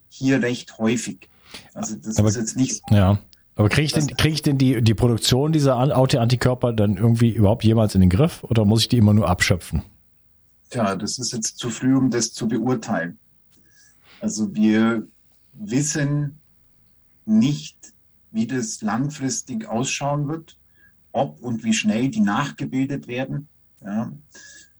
hier 0.10 0.42
recht 0.42 0.78
häufig. 0.78 1.30
Also 1.74 1.96
das 1.96 2.18
aber, 2.18 2.28
ist 2.28 2.36
jetzt 2.36 2.58
nicht. 2.58 2.82
Ja. 2.90 3.20
Aber 3.56 3.70
kriege 3.70 3.86
ich 3.86 3.94
denn, 3.94 4.08
krieg 4.08 4.34
ich 4.34 4.42
denn 4.42 4.58
die, 4.58 4.82
die 4.82 4.94
Produktion 4.94 5.54
dieser 5.54 5.78
Autoantikörper 5.78 6.74
dann 6.74 6.98
irgendwie 6.98 7.30
überhaupt 7.30 7.64
jemals 7.64 7.96
in 7.96 8.02
den 8.02 8.10
Griff 8.10 8.44
oder 8.44 8.66
muss 8.66 8.82
ich 8.82 8.90
die 8.90 8.98
immer 8.98 9.14
nur 9.14 9.30
abschöpfen? 9.30 9.84
Tja, 10.70 10.98
das 10.98 11.18
ist 11.18 11.32
jetzt 11.32 11.60
zu 11.60 11.70
früh, 11.70 11.96
um 11.96 12.10
das 12.10 12.34
zu 12.34 12.50
beurteilen. 12.50 13.18
Also 14.20 14.54
wir 14.54 15.08
wissen 15.54 16.42
nicht, 17.26 17.78
wie 18.32 18.48
das 18.48 18.82
langfristig 18.82 19.66
ausschauen 19.68 20.28
wird, 20.28 20.58
ob 21.12 21.42
und 21.42 21.64
wie 21.64 21.74
schnell 21.74 22.10
die 22.10 22.22
nachgebildet 22.22 23.08
werden. 23.08 23.48
Ja. 23.82 24.12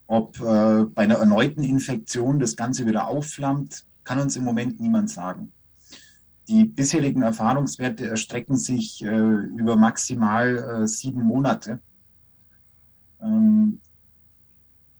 Ob 0.06 0.40
äh, 0.40 0.84
bei 0.84 1.02
einer 1.02 1.16
erneuten 1.16 1.62
Infektion 1.62 2.38
das 2.38 2.56
Ganze 2.56 2.86
wieder 2.86 3.08
aufflammt, 3.08 3.86
kann 4.04 4.18
uns 4.18 4.36
im 4.36 4.44
Moment 4.44 4.80
niemand 4.80 5.10
sagen. 5.10 5.52
Die 6.48 6.64
bisherigen 6.64 7.22
Erfahrungswerte 7.22 8.08
erstrecken 8.08 8.56
sich 8.56 9.02
äh, 9.02 9.08
über 9.08 9.76
maximal 9.76 10.82
äh, 10.82 10.88
sieben 10.88 11.22
Monate. 11.22 11.80
Ähm, 13.20 13.80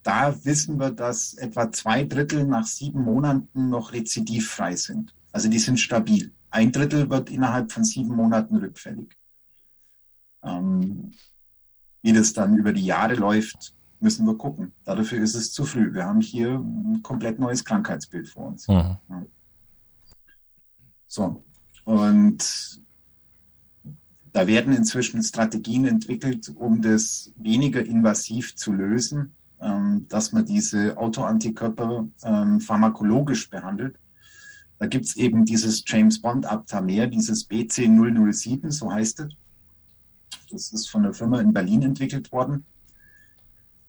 da 0.03 0.35
wissen 0.45 0.79
wir, 0.79 0.91
dass 0.91 1.33
etwa 1.33 1.71
zwei 1.71 2.03
Drittel 2.03 2.45
nach 2.45 2.65
sieben 2.65 3.03
Monaten 3.03 3.69
noch 3.69 3.93
rezidivfrei 3.93 4.75
sind. 4.75 5.13
Also 5.31 5.49
die 5.49 5.59
sind 5.59 5.79
stabil. 5.79 6.31
Ein 6.49 6.71
Drittel 6.71 7.09
wird 7.09 7.29
innerhalb 7.29 7.71
von 7.71 7.83
sieben 7.83 8.15
Monaten 8.15 8.57
rückfällig. 8.57 9.15
Ähm, 10.43 11.11
wie 12.01 12.13
das 12.13 12.33
dann 12.33 12.57
über 12.57 12.73
die 12.73 12.85
Jahre 12.85 13.15
läuft, 13.15 13.73
müssen 13.99 14.25
wir 14.25 14.37
gucken. 14.37 14.73
Dafür 14.83 15.23
ist 15.23 15.35
es 15.35 15.53
zu 15.53 15.65
früh. 15.65 15.93
Wir 15.93 16.05
haben 16.05 16.21
hier 16.21 16.55
ein 16.59 17.01
komplett 17.01 17.39
neues 17.39 17.63
Krankheitsbild 17.63 18.27
vor 18.27 18.47
uns. 18.47 18.67
Mhm. 18.67 18.97
So, 21.07 21.43
und 21.85 22.81
da 24.33 24.47
werden 24.47 24.73
inzwischen 24.73 25.21
Strategien 25.21 25.85
entwickelt, 25.85 26.51
um 26.55 26.81
das 26.81 27.31
weniger 27.37 27.85
invasiv 27.85 28.55
zu 28.55 28.73
lösen, 28.73 29.31
ähm, 29.61 30.07
dass 30.09 30.31
man 30.31 30.45
diese 30.45 30.97
Autoantikörper 30.97 32.07
ähm, 32.23 32.59
pharmakologisch 32.59 33.49
behandelt. 33.49 33.97
Da 34.79 34.87
gibt 34.87 35.05
es 35.05 35.15
eben 35.15 35.45
dieses 35.45 35.83
James 35.85 36.19
Bond 36.19 36.45
Aptamer, 36.45 37.07
dieses 37.07 37.49
BC007, 37.49 38.71
so 38.71 38.91
heißt 38.91 39.21
es. 39.21 39.33
Das 40.51 40.73
ist 40.73 40.89
von 40.89 41.03
der 41.03 41.13
Firma 41.13 41.39
in 41.39 41.53
Berlin 41.53 41.83
entwickelt 41.83 42.31
worden 42.31 42.65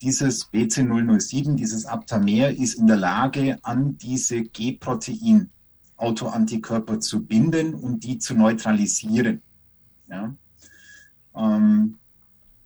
dieses 0.04 0.52
BC007, 0.52 1.56
dieses 1.56 1.86
Aptamer, 1.86 2.50
ist 2.50 2.74
in 2.74 2.86
der 2.86 2.98
Lage, 2.98 3.58
an 3.62 3.96
diese 3.96 4.42
G-Protein-Autoantikörper 4.42 7.00
zu 7.00 7.24
binden 7.24 7.72
und 7.74 8.04
die 8.04 8.18
zu 8.18 8.34
neutralisieren. 8.34 9.40
Ja? 10.08 10.34
Ähm, 11.34 11.96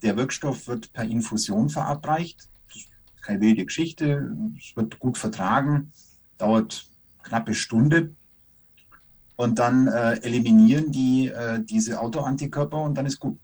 der 0.03 0.17
Wirkstoff 0.17 0.67
wird 0.67 0.93
per 0.93 1.05
Infusion 1.05 1.71
verabreicht. 1.71 2.49
Keine 3.23 3.41
wilde 3.41 3.67
Geschichte. 3.67 4.37
Es 4.59 4.77
wird 4.77 4.99
gut 4.99 5.17
vertragen, 5.17 5.93
dauert 6.39 6.91
knappe 7.23 7.55
Stunde. 7.55 8.17
Und 9.37 9.61
dann 9.61 9.87
äh, 9.87 10.15
eliminieren 10.23 10.91
die 10.91 11.29
äh, 11.29 11.63
diese 11.63 12.01
Autoantikörper 12.01 12.83
und 12.83 12.97
dann 12.97 13.07
ist 13.07 13.21
gut. 13.21 13.39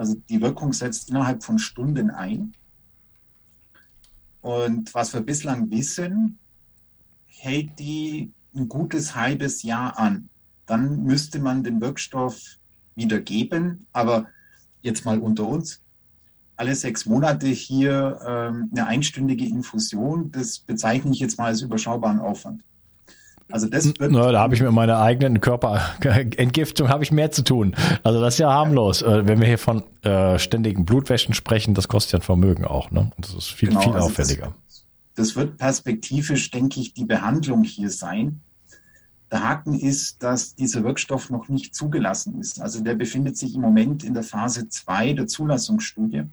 Also 0.00 0.14
die 0.30 0.40
Wirkung 0.40 0.72
setzt 0.72 1.10
innerhalb 1.10 1.44
von 1.44 1.58
Stunden 1.58 2.08
ein. 2.08 2.54
Und 4.40 4.94
was 4.94 5.12
wir 5.12 5.20
bislang 5.20 5.70
wissen, 5.70 6.38
hält 7.26 7.78
die 7.78 8.32
ein 8.56 8.66
gutes 8.66 9.14
halbes 9.14 9.62
Jahr 9.62 9.98
an. 9.98 10.30
Dann 10.64 11.02
müsste 11.02 11.38
man 11.38 11.62
den 11.64 11.82
Wirkstoff 11.82 12.40
wieder 12.94 13.20
geben. 13.20 13.88
Aber 13.92 14.26
jetzt 14.80 15.04
mal 15.04 15.18
unter 15.18 15.46
uns, 15.46 15.82
alle 16.56 16.74
sechs 16.74 17.04
Monate 17.04 17.48
hier 17.48 18.20
ähm, 18.26 18.70
eine 18.72 18.86
einstündige 18.86 19.44
Infusion, 19.44 20.32
das 20.32 20.60
bezeichne 20.60 21.10
ich 21.12 21.18
jetzt 21.18 21.36
mal 21.36 21.48
als 21.48 21.60
überschaubaren 21.60 22.20
Aufwand. 22.20 22.62
Also 23.50 23.68
das 23.68 23.86
wird 23.86 24.10
Na, 24.10 24.32
da 24.32 24.40
habe 24.40 24.54
ich 24.54 24.62
mit 24.62 24.72
meiner 24.72 25.00
eigenen 25.00 25.40
Körperentgiftung 25.40 26.88
habe 26.88 27.02
ich 27.02 27.12
mehr 27.12 27.30
zu 27.30 27.42
tun. 27.42 27.74
Also 28.02 28.20
das 28.20 28.34
ist 28.34 28.38
ja 28.38 28.52
harmlos. 28.52 29.00
Ja. 29.00 29.18
Äh, 29.18 29.28
wenn 29.28 29.40
wir 29.40 29.48
hier 29.48 29.58
von 29.58 29.82
äh, 30.02 30.38
ständigen 30.38 30.84
Blutwäschen 30.84 31.34
sprechen, 31.34 31.74
das 31.74 31.88
kostet 31.88 32.12
ja 32.12 32.18
ein 32.18 32.22
Vermögen 32.22 32.64
auch. 32.64 32.90
Ne? 32.90 33.10
Und 33.16 33.26
das 33.26 33.34
ist 33.34 33.48
viel, 33.48 33.70
genau, 33.70 33.80
viel 33.80 33.92
also 33.92 34.06
auffälliger. 34.06 34.54
Das, 34.66 34.84
das 35.14 35.36
wird 35.36 35.58
perspektivisch, 35.58 36.50
denke 36.50 36.80
ich, 36.80 36.94
die 36.94 37.04
Behandlung 37.04 37.64
hier 37.64 37.90
sein. 37.90 38.40
Der 39.30 39.48
Haken 39.48 39.78
ist, 39.78 40.22
dass 40.22 40.54
dieser 40.56 40.82
Wirkstoff 40.82 41.30
noch 41.30 41.48
nicht 41.48 41.74
zugelassen 41.74 42.40
ist. 42.40 42.60
Also 42.60 42.82
der 42.82 42.94
befindet 42.94 43.36
sich 43.36 43.54
im 43.54 43.60
Moment 43.60 44.02
in 44.02 44.14
der 44.14 44.24
Phase 44.24 44.68
2 44.68 45.12
der 45.12 45.26
Zulassungsstudie. 45.28 46.24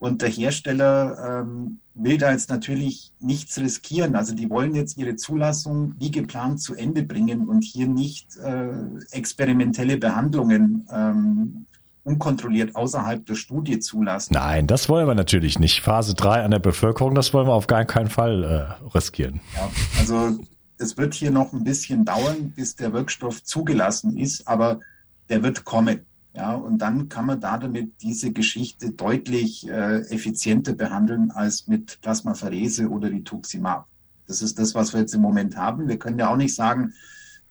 Und 0.00 0.22
der 0.22 0.30
Hersteller 0.30 1.42
ähm, 1.42 1.78
will 1.94 2.16
da 2.16 2.32
jetzt 2.32 2.48
natürlich 2.48 3.12
nichts 3.20 3.58
riskieren. 3.58 4.16
Also 4.16 4.34
die 4.34 4.48
wollen 4.48 4.74
jetzt 4.74 4.96
ihre 4.96 5.14
Zulassung 5.14 5.94
wie 5.98 6.10
geplant 6.10 6.62
zu 6.62 6.74
Ende 6.74 7.02
bringen 7.02 7.46
und 7.46 7.62
hier 7.62 7.86
nicht 7.86 8.36
äh, 8.38 8.70
experimentelle 9.10 9.98
Behandlungen 9.98 10.88
ähm, 10.90 11.66
unkontrolliert 12.02 12.74
außerhalb 12.76 13.26
der 13.26 13.34
Studie 13.34 13.78
zulassen. 13.78 14.32
Nein, 14.32 14.66
das 14.66 14.88
wollen 14.88 15.06
wir 15.06 15.14
natürlich 15.14 15.58
nicht. 15.58 15.82
Phase 15.82 16.14
3 16.14 16.44
an 16.44 16.50
der 16.50 16.60
Bevölkerung, 16.60 17.14
das 17.14 17.34
wollen 17.34 17.46
wir 17.46 17.52
auf 17.52 17.66
gar 17.66 17.84
keinen 17.84 18.08
Fall 18.08 18.42
äh, 18.42 18.86
riskieren. 18.94 19.40
Ja, 19.54 19.70
also 19.98 20.38
es 20.78 20.96
wird 20.96 21.12
hier 21.12 21.30
noch 21.30 21.52
ein 21.52 21.62
bisschen 21.62 22.06
dauern, 22.06 22.52
bis 22.56 22.74
der 22.74 22.94
Wirkstoff 22.94 23.44
zugelassen 23.44 24.16
ist, 24.16 24.48
aber 24.48 24.80
der 25.28 25.42
wird 25.42 25.66
kommen. 25.66 26.06
Ja, 26.40 26.54
und 26.54 26.78
dann 26.78 27.10
kann 27.10 27.26
man 27.26 27.38
da 27.38 27.58
damit 27.58 28.00
diese 28.00 28.32
Geschichte 28.32 28.92
deutlich 28.92 29.68
äh, 29.68 29.98
effizienter 30.08 30.72
behandeln 30.72 31.30
als 31.30 31.66
mit 31.66 32.00
Plasmapherese 32.00 32.88
oder 32.88 33.10
Rituximab. 33.10 33.86
Das 34.26 34.40
ist 34.40 34.58
das, 34.58 34.74
was 34.74 34.94
wir 34.94 35.00
jetzt 35.00 35.14
im 35.14 35.20
Moment 35.20 35.54
haben. 35.58 35.86
Wir 35.86 35.98
können 35.98 36.18
ja 36.18 36.32
auch 36.32 36.38
nicht 36.38 36.54
sagen, 36.54 36.94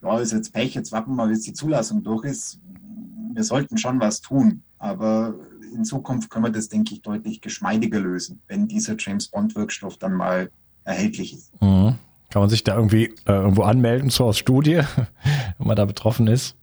ja, 0.01 0.17
ist 0.17 0.31
jetzt 0.31 0.53
Pech, 0.53 0.73
jetzt 0.73 0.91
warten 0.91 1.11
wir 1.11 1.17
mal, 1.17 1.27
bis 1.27 1.43
die 1.43 1.53
Zulassung 1.53 2.01
durch 2.01 2.25
ist. 2.25 2.59
Wir 3.31 3.43
sollten 3.43 3.77
schon 3.77 3.99
was 3.99 4.21
tun, 4.21 4.63
aber 4.79 5.35
in 5.71 5.85
Zukunft 5.85 6.31
können 6.31 6.45
wir 6.45 6.51
das, 6.51 6.67
denke 6.67 6.95
ich, 6.95 7.03
deutlich 7.03 7.41
geschmeidiger 7.41 7.99
lösen, 7.99 8.41
wenn 8.47 8.67
dieser 8.67 8.95
James 8.97 9.27
Bond 9.27 9.53
Wirkstoff 9.53 9.97
dann 9.97 10.13
mal 10.13 10.49
erhältlich 10.83 11.35
ist. 11.35 11.61
Mhm. 11.61 11.93
Kann 12.31 12.41
man 12.41 12.49
sich 12.49 12.63
da 12.63 12.75
irgendwie 12.75 13.13
äh, 13.27 13.33
irgendwo 13.33 13.61
anmelden, 13.61 14.09
so 14.09 14.25
aus 14.25 14.39
Studie, 14.39 14.81
wenn 15.59 15.67
man 15.67 15.75
da 15.75 15.85
betroffen 15.85 16.25
ist? 16.25 16.55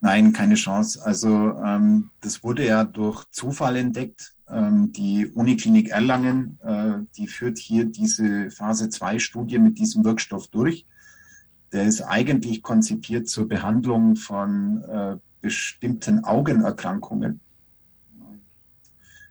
Nein, 0.00 0.32
keine 0.32 0.54
Chance. 0.54 1.04
Also 1.04 1.28
ähm, 1.62 2.10
das 2.20 2.42
wurde 2.42 2.66
ja 2.66 2.84
durch 2.84 3.24
Zufall 3.30 3.76
entdeckt. 3.76 4.34
Ähm, 4.48 4.92
die 4.92 5.26
Uniklinik 5.26 5.90
Erlangen, 5.90 6.58
äh, 6.62 6.98
die 7.16 7.26
führt 7.26 7.58
hier 7.58 7.84
diese 7.84 8.50
Phase 8.50 8.88
2 8.88 9.18
Studie 9.18 9.58
mit 9.58 9.78
diesem 9.78 10.04
Wirkstoff 10.04 10.48
durch. 10.48 10.86
Der 11.72 11.84
ist 11.84 12.00
eigentlich 12.00 12.62
konzipiert 12.62 13.28
zur 13.28 13.46
Behandlung 13.46 14.16
von 14.16 14.82
äh, 14.84 15.16
bestimmten 15.40 16.24
Augenerkrankungen. 16.24 17.40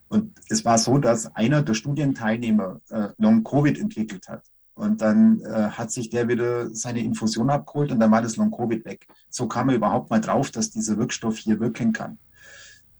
Und 0.08 0.40
es 0.50 0.66
war 0.66 0.78
so, 0.78 0.98
dass 0.98 1.36
einer 1.36 1.62
der 1.62 1.74
Studienteilnehmer 1.74 2.82
äh, 2.90 3.10
Long-Covid 3.18 3.78
entwickelt 3.78 4.28
hat. 4.28 4.44
Und 4.80 5.02
dann 5.02 5.42
äh, 5.42 5.72
hat 5.72 5.92
sich 5.92 6.10
der 6.10 6.30
wieder 6.30 6.74
seine 6.74 7.02
Infusion 7.02 7.50
abgeholt 7.50 7.92
und 7.92 8.00
dann 8.00 8.12
war 8.12 8.22
das 8.22 8.38
Long-Covid 8.38 8.86
weg. 8.86 9.08
So 9.30 9.46
kam 9.46 9.68
er 9.68 9.76
überhaupt 9.76 10.10
mal 10.10 10.22
drauf, 10.22 10.52
dass 10.52 10.72
dieser 10.72 10.98
Wirkstoff 10.98 11.38
hier 11.38 11.60
wirken 11.60 11.92
kann. 11.92 12.18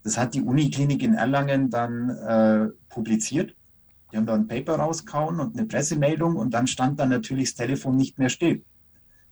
Das 0.04 0.18
hat 0.18 0.34
die 0.34 0.42
Uniklinik 0.42 1.02
in 1.02 1.14
Erlangen 1.14 1.70
dann 1.70 2.10
äh, 2.10 2.68
publiziert. 2.90 3.56
Die 4.12 4.18
haben 4.18 4.26
da 4.26 4.34
ein 4.34 4.50
Paper 4.50 4.76
rauskauen 4.76 5.40
und 5.40 5.58
eine 5.58 5.68
Pressemeldung 5.68 6.36
und 6.36 6.54
dann 6.54 6.68
stand 6.68 7.00
dann 7.00 7.08
natürlich 7.08 7.52
das 7.52 7.66
Telefon 7.66 7.96
nicht 7.96 8.20
mehr 8.20 8.30
still. 8.30 8.62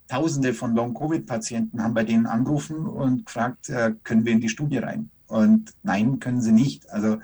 Tausende 0.08 0.54
von 0.54 0.74
Long-Covid-Patienten 0.74 1.82
haben 1.82 1.92
bei 1.92 2.04
denen 2.04 2.24
angerufen 2.24 2.86
und 2.86 3.26
gefragt, 3.26 3.68
äh, 3.68 3.92
können 4.04 4.24
wir 4.24 4.32
in 4.32 4.40
die 4.40 4.48
Studie 4.48 4.78
rein? 4.78 5.10
Und 5.26 5.74
nein, 5.82 6.18
können 6.18 6.40
sie 6.40 6.52
nicht. 6.52 6.88
Also 6.88 7.18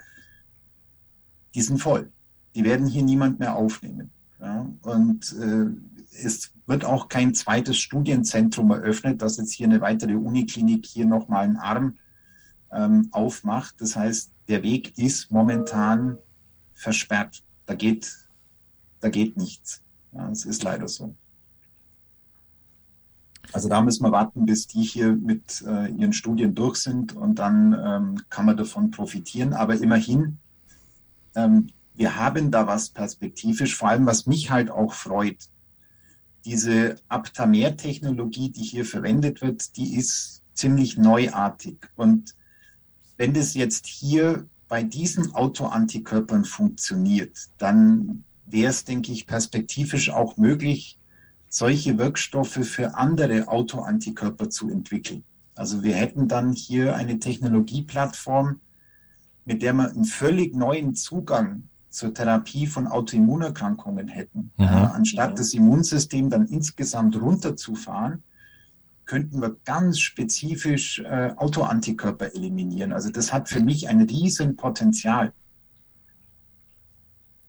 die 1.54 1.62
sind 1.62 1.78
voll. 1.78 2.12
Die 2.54 2.64
werden 2.64 2.86
hier 2.86 3.02
niemand 3.02 3.38
mehr 3.38 3.56
aufnehmen. 3.56 4.10
Ja, 4.44 4.70
und 4.82 5.32
äh, 5.40 5.70
es 6.22 6.52
wird 6.66 6.84
auch 6.84 7.08
kein 7.08 7.34
zweites 7.34 7.78
Studienzentrum 7.78 8.70
eröffnet, 8.72 9.22
dass 9.22 9.38
jetzt 9.38 9.52
hier 9.52 9.66
eine 9.66 9.80
weitere 9.80 10.16
Uniklinik 10.16 10.84
hier 10.84 11.06
nochmal 11.06 11.44
einen 11.44 11.56
Arm 11.56 11.96
ähm, 12.70 13.08
aufmacht. 13.10 13.76
Das 13.78 13.96
heißt, 13.96 14.30
der 14.48 14.62
Weg 14.62 14.98
ist 14.98 15.30
momentan 15.30 16.18
versperrt. 16.74 17.42
Da 17.64 17.74
geht, 17.74 18.12
da 19.00 19.08
geht 19.08 19.38
nichts. 19.38 19.82
Ja, 20.12 20.30
es 20.30 20.44
ist 20.44 20.62
leider 20.62 20.88
so. 20.88 21.14
Also 23.52 23.70
da 23.70 23.80
müssen 23.80 24.04
wir 24.04 24.12
warten, 24.12 24.44
bis 24.44 24.66
die 24.66 24.82
hier 24.82 25.12
mit 25.12 25.64
äh, 25.66 25.90
ihren 25.90 26.12
Studien 26.12 26.54
durch 26.54 26.76
sind 26.76 27.16
und 27.16 27.38
dann 27.38 27.72
ähm, 27.72 28.22
kann 28.28 28.44
man 28.44 28.58
davon 28.58 28.90
profitieren. 28.90 29.54
Aber 29.54 29.74
immerhin, 29.74 30.38
ähm, 31.34 31.68
wir 31.94 32.16
haben 32.16 32.50
da 32.50 32.66
was 32.66 32.90
perspektivisch, 32.90 33.76
vor 33.76 33.88
allem 33.88 34.06
was 34.06 34.26
mich 34.26 34.50
halt 34.50 34.70
auch 34.70 34.92
freut. 34.92 35.48
Diese 36.44 36.96
Aptamer-Technologie, 37.08 38.50
die 38.50 38.62
hier 38.62 38.84
verwendet 38.84 39.40
wird, 39.40 39.76
die 39.76 39.94
ist 39.94 40.42
ziemlich 40.52 40.98
neuartig. 40.98 41.78
Und 41.94 42.34
wenn 43.16 43.32
das 43.32 43.54
jetzt 43.54 43.86
hier 43.86 44.46
bei 44.68 44.82
diesen 44.82 45.34
Autoantikörpern 45.34 46.44
funktioniert, 46.44 47.38
dann 47.58 48.24
wäre 48.44 48.70
es, 48.70 48.84
denke 48.84 49.12
ich, 49.12 49.26
perspektivisch 49.26 50.10
auch 50.10 50.36
möglich, 50.36 50.98
solche 51.48 51.96
Wirkstoffe 51.98 52.66
für 52.66 52.96
andere 52.96 53.46
Autoantikörper 53.46 54.50
zu 54.50 54.68
entwickeln. 54.68 55.22
Also 55.54 55.84
wir 55.84 55.94
hätten 55.94 56.26
dann 56.26 56.52
hier 56.52 56.96
eine 56.96 57.20
Technologieplattform, 57.20 58.60
mit 59.44 59.62
der 59.62 59.72
man 59.72 59.90
einen 59.90 60.04
völlig 60.04 60.56
neuen 60.56 60.96
Zugang 60.96 61.68
zur 61.94 62.12
Therapie 62.12 62.66
von 62.66 62.86
Autoimmunerkrankungen 62.86 64.08
hätten. 64.08 64.50
Mhm. 64.56 64.64
Äh, 64.64 64.68
anstatt 64.68 65.38
das 65.38 65.54
Immunsystem 65.54 66.28
dann 66.28 66.46
insgesamt 66.46 67.20
runterzufahren, 67.20 68.22
könnten 69.06 69.40
wir 69.40 69.56
ganz 69.64 70.00
spezifisch 70.00 70.98
äh, 71.00 71.32
Autoantikörper 71.36 72.34
eliminieren. 72.34 72.92
Also 72.92 73.10
das 73.10 73.32
hat 73.32 73.48
für 73.48 73.60
mich 73.60 73.88
ein 73.88 74.00
riesen 74.00 74.56
Potenzial. 74.56 75.32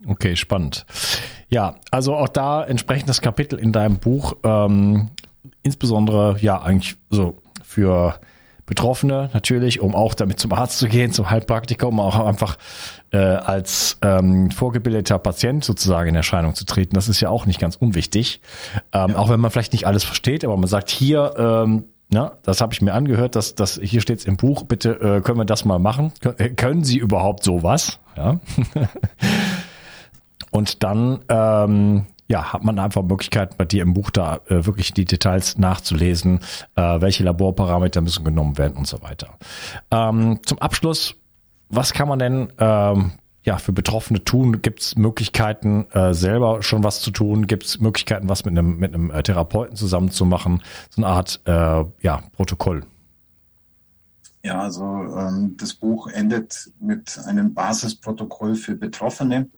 Okay, 0.06 0.36
spannend. 0.36 0.86
Ja, 1.50 1.78
also 1.90 2.16
auch 2.16 2.28
da 2.30 2.64
entsprechend 2.64 3.10
das 3.10 3.22
Kapitel 3.22 3.58
in 3.58 3.72
deinem 3.72 3.98
Buch, 3.98 4.36
ähm, 4.44 5.10
insbesondere 5.64 6.38
ja 6.40 6.62
eigentlich 6.62 6.98
so 7.10 7.42
für 7.64 8.20
Betroffene 8.66 9.30
natürlich, 9.34 9.80
um 9.80 9.94
auch 9.94 10.16
damit 10.16 10.40
zum 10.40 10.52
Arzt 10.52 10.80
zu 10.80 10.88
gehen, 10.88 11.12
zum 11.12 11.30
Heilpraktiker, 11.30 11.88
um 11.88 12.00
auch 12.00 12.20
einfach 12.20 12.58
äh, 13.12 13.18
als 13.18 13.98
ähm, 14.02 14.50
vorgebildeter 14.50 15.20
Patient 15.20 15.64
sozusagen 15.64 16.10
in 16.10 16.16
Erscheinung 16.16 16.56
zu 16.56 16.66
treten. 16.66 16.96
Das 16.96 17.08
ist 17.08 17.22
ja 17.22 17.30
auch 17.30 17.46
nicht 17.46 17.60
ganz 17.60 17.76
unwichtig. 17.76 18.42
Ähm, 18.92 19.12
ja. 19.12 19.18
Auch 19.18 19.30
wenn 19.30 19.40
man 19.40 19.52
vielleicht 19.52 19.74
nicht 19.74 19.86
alles 19.86 20.04
versteht, 20.04 20.44
aber 20.44 20.58
man 20.58 20.68
sagt 20.68 20.90
hier, 20.90 21.34
ähm, 21.38 21.86
na, 22.10 22.34
das 22.44 22.62
habe 22.62 22.74
ich 22.74 22.82
mir 22.82 22.94
angehört, 22.94 23.36
dass 23.36 23.56
das 23.56 23.80
hier 23.82 24.02
steht's 24.02 24.26
im 24.26 24.38
Buch. 24.38 24.64
Bitte 24.64 24.92
äh, 25.00 25.22
können 25.22 25.38
wir 25.38 25.46
das 25.46 25.66
mal 25.66 25.80
machen? 25.80 26.12
können 26.56 26.84
Sie 26.84 26.98
überhaupt 26.98 27.44
sowas? 27.44 28.00
Ja. 28.16 28.40
Und 30.52 30.84
dann 30.84 31.20
ähm, 31.30 32.06
ja, 32.28 32.54
hat 32.54 32.64
man 32.64 32.80
einfach 32.80 33.04
Möglichkeiten 33.04 33.56
bei 33.58 33.66
dir 33.66 33.84
im 33.84 33.94
Buch 33.94 34.10
da 34.10 34.40
äh, 34.48 34.66
wirklich 34.66 34.94
die 34.94 35.06
Details 35.06 35.58
nachzulesen, 35.58 36.40
äh, 36.76 37.02
welche 37.02 37.24
Laborparameter 37.24 38.02
müssen 38.02 38.26
genommen 38.26 38.58
werden 38.58 38.78
und 38.78 38.88
so 38.88 39.02
weiter. 39.02 39.38
Ähm, 39.92 40.40
zum 40.46 40.60
Abschluss, 40.60 41.16
was 41.70 41.94
kann 41.94 42.08
man 42.08 42.20
denn 42.20 42.52
ähm, 42.58 43.12
ja, 43.44 43.58
für 43.58 43.74
Betroffene 43.74 44.24
tun? 44.24 44.62
Gibt 44.64 44.82
es 44.82 44.96
Möglichkeiten, 44.96 45.86
äh, 45.92 46.14
selber 46.14 46.64
schon 46.64 46.84
was 46.84 47.02
zu 47.02 47.12
tun? 47.12 47.46
Gibt 47.46 47.66
es 47.66 47.80
Möglichkeiten, 47.80 48.28
was 48.28 48.44
mit 48.44 48.58
einem 48.58 48.78
mit 48.78 48.94
einem 48.94 49.12
äh, 49.12 49.22
Therapeuten 49.22 49.76
zusammen 49.76 50.10
zu 50.10 50.26
machen? 50.26 50.64
So 50.90 51.04
eine 51.04 51.12
Art 51.12 51.42
äh, 51.46 51.86
ja, 52.02 52.24
Protokoll. 52.34 52.84
Ja, 54.44 54.62
also 54.62 54.84
ähm, 54.84 55.56
das 55.60 55.74
Buch 55.74 56.08
endet 56.08 56.72
mit 56.80 57.20
einem 57.26 57.54
Basisprotokoll 57.54 58.56
für 58.56 58.76
Betroffene. 58.76 59.50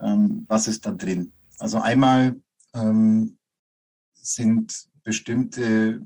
Ähm, 0.00 0.46
was 0.48 0.68
ist 0.68 0.86
da 0.86 0.92
drin? 0.92 1.32
Also 1.60 1.78
einmal 1.78 2.40
ähm, 2.74 3.36
sind 4.14 4.88
bestimmte 5.04 6.00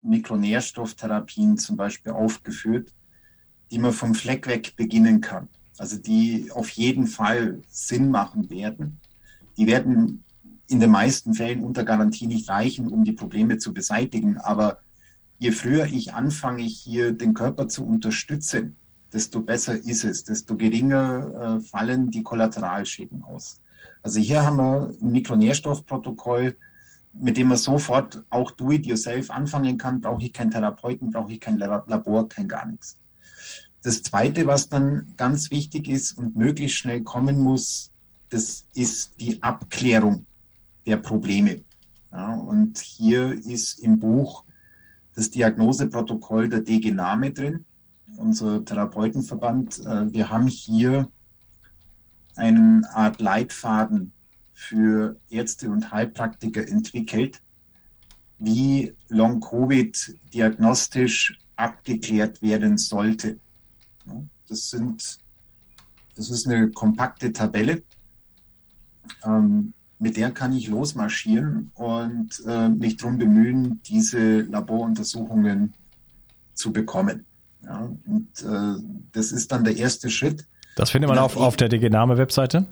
Mikronährstofftherapien 0.00 1.58
zum 1.58 1.76
Beispiel 1.76 2.12
aufgeführt, 2.12 2.94
die 3.70 3.78
man 3.78 3.92
vom 3.92 4.14
Fleck 4.14 4.46
weg 4.46 4.74
beginnen 4.76 5.20
kann. 5.20 5.48
Also 5.78 5.98
die 5.98 6.50
auf 6.52 6.70
jeden 6.70 7.06
Fall 7.06 7.60
Sinn 7.68 8.10
machen 8.10 8.50
werden. 8.50 8.98
Die 9.56 9.66
werden 9.66 10.24
in 10.68 10.80
den 10.80 10.90
meisten 10.90 11.34
Fällen 11.34 11.64
unter 11.64 11.84
Garantie 11.84 12.26
nicht 12.26 12.48
reichen, 12.48 12.88
um 12.88 13.04
die 13.04 13.12
Probleme 13.12 13.58
zu 13.58 13.74
beseitigen. 13.74 14.38
Aber 14.38 14.78
je 15.38 15.52
früher 15.52 15.84
ich 15.86 16.14
anfange, 16.14 16.62
hier 16.62 17.12
den 17.12 17.34
Körper 17.34 17.68
zu 17.68 17.84
unterstützen, 17.84 18.76
desto 19.12 19.42
besser 19.42 19.74
ist 19.74 20.04
es, 20.04 20.24
desto 20.24 20.56
geringer 20.56 21.58
äh, 21.58 21.60
fallen 21.60 22.10
die 22.10 22.22
Kollateralschäden 22.22 23.22
aus. 23.22 23.61
Also 24.02 24.20
hier 24.20 24.44
haben 24.44 24.56
wir 24.56 24.94
ein 25.00 25.12
Mikronährstoffprotokoll, 25.12 26.56
mit 27.12 27.36
dem 27.36 27.48
man 27.48 27.58
sofort 27.58 28.24
auch 28.30 28.50
do-it-yourself 28.50 29.30
anfangen 29.30 29.78
kann. 29.78 30.00
Brauche 30.00 30.24
ich 30.24 30.32
keinen 30.32 30.50
Therapeuten, 30.50 31.10
brauche 31.10 31.32
ich 31.32 31.40
kein 31.40 31.58
Labor, 31.58 32.28
kein 32.28 32.48
gar 32.48 32.66
nichts. 32.66 32.98
Das 33.82 34.02
Zweite, 34.02 34.46
was 34.46 34.68
dann 34.68 35.14
ganz 35.16 35.50
wichtig 35.50 35.88
ist 35.88 36.16
und 36.16 36.36
möglichst 36.36 36.78
schnell 36.78 37.02
kommen 37.02 37.40
muss, 37.40 37.90
das 38.30 38.66
ist 38.74 39.20
die 39.20 39.42
Abklärung 39.42 40.26
der 40.86 40.96
Probleme. 40.96 41.62
Ja, 42.12 42.34
und 42.34 42.78
hier 42.78 43.32
ist 43.32 43.78
im 43.80 43.98
Buch 43.98 44.44
das 45.14 45.30
Diagnoseprotokoll 45.30 46.48
der 46.48 46.60
DG 46.60 46.90
Name 46.90 47.32
drin, 47.32 47.64
unser 48.16 48.64
Therapeutenverband. 48.64 49.80
Äh, 49.80 50.12
wir 50.12 50.30
haben 50.30 50.46
hier 50.46 51.08
eine 52.36 52.82
Art 52.92 53.20
Leitfaden 53.20 54.12
für 54.52 55.16
Ärzte 55.28 55.70
und 55.70 55.92
Heilpraktiker 55.92 56.66
entwickelt, 56.66 57.40
wie 58.38 58.94
Long-Covid 59.08 60.18
diagnostisch 60.32 61.38
abgeklärt 61.56 62.42
werden 62.42 62.78
sollte. 62.78 63.38
Das, 64.48 64.70
sind, 64.70 65.18
das 66.14 66.30
ist 66.30 66.46
eine 66.46 66.70
kompakte 66.70 67.32
Tabelle. 67.32 67.82
Ähm, 69.24 69.74
mit 69.98 70.16
der 70.16 70.32
kann 70.32 70.52
ich 70.52 70.68
losmarschieren 70.68 71.70
und 71.74 72.42
äh, 72.46 72.68
mich 72.68 72.96
darum 72.96 73.18
bemühen, 73.18 73.80
diese 73.84 74.40
Laboruntersuchungen 74.40 75.74
zu 76.54 76.72
bekommen. 76.72 77.24
Ja, 77.64 77.88
und 78.06 78.42
äh, 78.42 78.82
das 79.12 79.30
ist 79.30 79.52
dann 79.52 79.62
der 79.62 79.76
erste 79.76 80.10
Schritt. 80.10 80.48
Das 80.76 80.90
findet 80.90 81.08
man 81.08 81.18
auf, 81.18 81.36
auf 81.36 81.56
der 81.56 81.68
Degename-Webseite? 81.68 82.66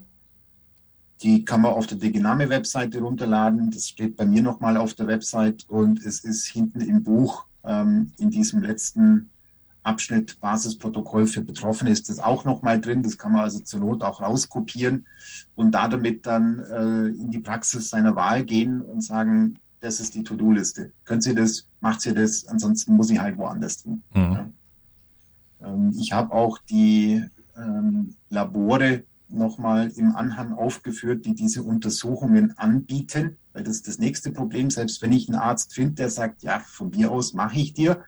Die 1.23 1.45
kann 1.45 1.61
man 1.61 1.73
auf 1.73 1.87
der 1.87 1.99
Degename-Webseite 1.99 3.01
runterladen. 3.01 3.71
Das 3.71 3.89
steht 3.89 4.17
bei 4.17 4.25
mir 4.25 4.43
nochmal 4.43 4.77
auf 4.77 4.95
der 4.95 5.07
Website 5.07 5.67
und 5.69 6.05
es 6.05 6.21
ist 6.21 6.47
hinten 6.47 6.81
im 6.81 7.03
Buch 7.03 7.45
ähm, 7.65 8.13
in 8.19 8.31
diesem 8.31 8.63
letzten 8.63 9.31
Abschnitt 9.83 10.39
Basisprotokoll 10.41 11.27
für 11.27 11.41
Betroffene 11.41 11.91
ist 11.91 12.09
das 12.09 12.19
auch 12.19 12.45
nochmal 12.45 12.81
drin. 12.81 13.03
Das 13.03 13.17
kann 13.17 13.33
man 13.33 13.43
also 13.43 13.61
zur 13.61 13.81
Not 13.81 14.03
auch 14.03 14.21
rauskopieren 14.21 15.07
und 15.55 15.73
da 15.73 15.89
damit 15.89 16.27
dann 16.27 16.61
äh, 16.61 17.07
in 17.09 17.31
die 17.31 17.39
Praxis 17.39 17.89
seiner 17.89 18.15
Wahl 18.15 18.45
gehen 18.45 18.83
und 18.83 19.03
sagen, 19.03 19.59
das 19.81 20.01
ist 20.01 20.15
die 20.15 20.23
To-Do-Liste. 20.23 20.93
Können 21.05 21.23
Sie 21.23 21.35
das, 21.35 21.67
macht 21.81 22.03
Sie 22.03 22.13
das, 22.13 22.47
ansonsten 22.47 22.95
muss 22.95 23.11
ich 23.11 23.21
halt 23.21 23.39
woanders 23.39 23.83
hin. 23.83 24.03
Mhm. 24.15 24.33
Ja. 24.33 24.51
Ähm, 25.65 25.95
ich 25.99 26.13
habe 26.13 26.33
auch 26.33 26.59
die 26.59 27.25
ähm, 27.61 28.15
Labore 28.29 29.05
nochmal 29.29 29.91
im 29.97 30.17
Anhang 30.17 30.53
aufgeführt, 30.53 31.25
die 31.25 31.35
diese 31.35 31.63
Untersuchungen 31.63 32.57
anbieten, 32.59 33.37
weil 33.53 33.63
das 33.63 33.77
ist 33.77 33.89
das 33.89 33.99
nächste 33.99 34.33
Problem. 34.33 34.71
Selbst 34.71 35.03
wenn 35.03 35.13
ich 35.13 35.29
einen 35.29 35.39
Arzt 35.39 35.75
finde, 35.75 35.95
der 35.95 36.11
sagt, 36.11 36.43
ja, 36.43 36.61
von 36.61 36.91
mir 36.91 37.11
aus 37.11 37.33
mache 37.33 37.59
ich 37.59 37.73
dir, 37.73 38.05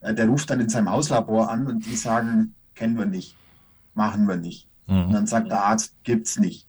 äh, 0.00 0.14
der 0.14 0.28
ruft 0.28 0.50
dann 0.50 0.60
in 0.60 0.68
seinem 0.68 0.90
Hauslabor 0.90 1.50
an 1.50 1.66
und 1.66 1.86
die 1.86 1.96
sagen, 1.96 2.54
kennen 2.74 2.96
wir 2.96 3.06
nicht, 3.06 3.36
machen 3.94 4.26
wir 4.26 4.36
nicht. 4.36 4.68
Mhm. 4.86 5.06
Und 5.06 5.12
dann 5.12 5.26
sagt 5.26 5.50
der 5.50 5.64
Arzt, 5.64 5.94
gibt's 6.02 6.38
nicht. 6.38 6.66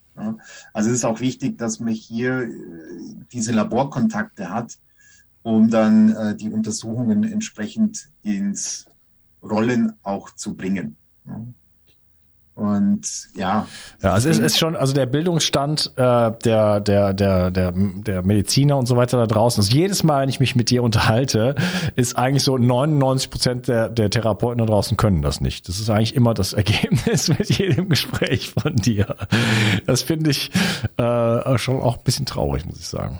Also 0.74 0.89
es 0.89 0.98
ist 0.98 1.06
auch 1.06 1.20
wichtig, 1.20 1.58
dass 1.58 1.80
man 1.80 1.94
hier 1.94 2.41
äh, 2.41 2.52
diese 3.32 3.54
Laborkontakte 3.54 4.50
hat, 4.50 4.78
um 5.41 5.70
dann 5.70 6.15
äh, 6.15 6.36
die 6.36 6.50
Untersuchungen 6.50 7.24
entsprechend 7.24 8.10
ins 8.22 8.86
Rollen 9.41 9.94
auch 10.04 10.30
zu 10.36 10.56
bringen. 10.56 10.98
Und 12.54 13.30
ja. 13.36 13.66
Ja, 14.02 14.14
also 14.14 14.30
es 14.30 14.38
ist 14.38 14.60
schon, 14.60 14.76
also 14.76 14.94
der 14.94 15.06
Bildungsstand 15.06 15.94
äh, 15.96 16.32
der, 16.44 16.82
der, 16.82 17.14
der, 17.14 17.50
der, 17.50 17.72
der 17.72 18.22
Mediziner 18.24 18.78
und 18.78 18.88
so 18.88 18.98
weiter 18.98 19.18
da 19.18 19.26
draußen, 19.26 19.62
also 19.62 19.74
jedes 19.74 20.04
Mal, 20.04 20.24
wenn 20.24 20.30
ich 20.30 20.40
mich 20.40 20.56
mit 20.56 20.70
dir 20.70 20.84
unterhalte, 20.84 21.56
ist 21.96 22.18
eigentlich 22.18 22.44
so 22.44 22.58
99 22.58 23.30
Prozent 23.30 23.68
der, 23.68 23.90
der 23.90 24.10
Therapeuten 24.10 24.60
da 24.60 24.66
draußen 24.66 24.98
können 24.98 25.22
das 25.22 25.40
nicht. 25.40 25.70
Das 25.70 25.80
ist 25.80 25.90
eigentlich 25.90 26.14
immer 26.14 26.34
das 26.34 26.54
Ergebnis 26.62 27.30
mit 27.30 27.50
jedem 27.50 27.88
Gespräch 27.88 28.52
von 28.52 28.76
dir. 28.76 29.16
Das 29.86 30.02
finde 30.02 30.32
ich 30.32 30.52
äh, 30.98 31.58
schon 31.58 31.80
auch 31.80 31.98
ein 31.98 32.04
bisschen 32.04 32.26
traurig, 32.26 32.66
muss 32.66 32.80
ich 32.80 32.88
sagen. 32.88 33.20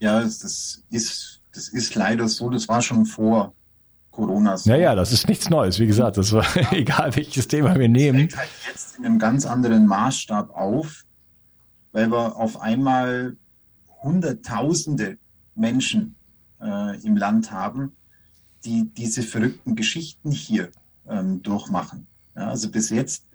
Ja, 0.00 0.20
das 0.20 0.42
ist, 0.42 1.40
das 1.54 1.68
ist 1.68 1.94
leider 1.94 2.28
so, 2.28 2.48
das 2.50 2.68
war 2.68 2.80
schon 2.82 3.04
vor 3.04 3.52
Corona. 4.14 4.56
Ja, 4.64 4.76
ja, 4.76 4.94
das 4.94 5.12
ist 5.12 5.28
nichts 5.28 5.50
Neues. 5.50 5.78
Wie 5.78 5.86
gesagt, 5.86 6.16
das 6.16 6.32
war 6.32 6.44
egal, 6.72 7.14
welches 7.16 7.48
Thema 7.48 7.76
wir 7.78 7.88
nehmen. 7.88 8.28
Das 8.28 8.38
halt 8.38 8.50
jetzt 8.68 8.98
in 8.98 9.04
einem 9.04 9.18
ganz 9.18 9.44
anderen 9.44 9.86
Maßstab 9.86 10.50
auf, 10.50 11.04
weil 11.92 12.10
wir 12.10 12.36
auf 12.36 12.60
einmal 12.60 13.36
Hunderttausende 14.02 15.18
Menschen 15.54 16.14
äh, 16.60 17.00
im 17.04 17.16
Land 17.16 17.50
haben, 17.50 17.92
die 18.64 18.84
diese 18.94 19.22
verrückten 19.22 19.74
Geschichten 19.74 20.30
hier 20.30 20.68
ähm, 21.08 21.42
durchmachen. 21.42 22.06
Ja, 22.36 22.50
also 22.50 22.70
bis 22.70 22.90
jetzt, 22.90 23.26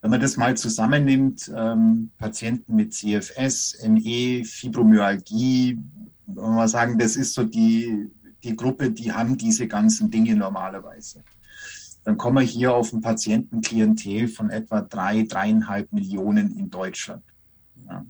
wenn 0.00 0.10
man 0.10 0.20
das 0.20 0.36
mal 0.36 0.56
zusammennimmt, 0.56 1.52
ähm, 1.54 2.10
Patienten 2.18 2.74
mit 2.74 2.94
CFS, 2.94 3.78
ME, 3.86 4.44
Fibromyalgie, 4.44 5.78
wenn 6.26 6.44
wir 6.44 6.50
mal 6.50 6.68
sagen, 6.68 6.98
das 6.98 7.14
ist 7.16 7.34
so 7.34 7.44
die 7.44 8.10
die 8.46 8.56
Gruppe, 8.56 8.92
die 8.92 9.12
haben 9.12 9.36
diese 9.36 9.66
ganzen 9.66 10.10
Dinge 10.10 10.36
normalerweise. 10.36 11.24
Dann 12.04 12.16
kommen 12.16 12.36
wir 12.36 12.42
hier 12.42 12.72
auf 12.72 12.92
ein 12.92 13.00
Patientenklientel 13.00 14.28
von 14.28 14.50
etwa 14.50 14.80
drei, 14.82 15.24
dreieinhalb 15.24 15.92
Millionen 15.92 16.56
in 16.56 16.70
Deutschland. 16.70 17.24
Ja. 17.88 18.06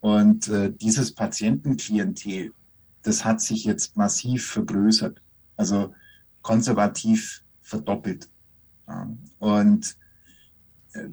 Und 0.00 0.48
äh, 0.48 0.72
dieses 0.72 1.14
Patientenklientel, 1.14 2.52
das 3.02 3.26
hat 3.26 3.42
sich 3.42 3.64
jetzt 3.64 3.96
massiv 3.98 4.46
vergrößert, 4.46 5.20
also 5.56 5.94
konservativ 6.40 7.42
verdoppelt. 7.60 8.30
Ja. 8.86 9.10
Und 9.38 9.94
äh, 10.94 11.08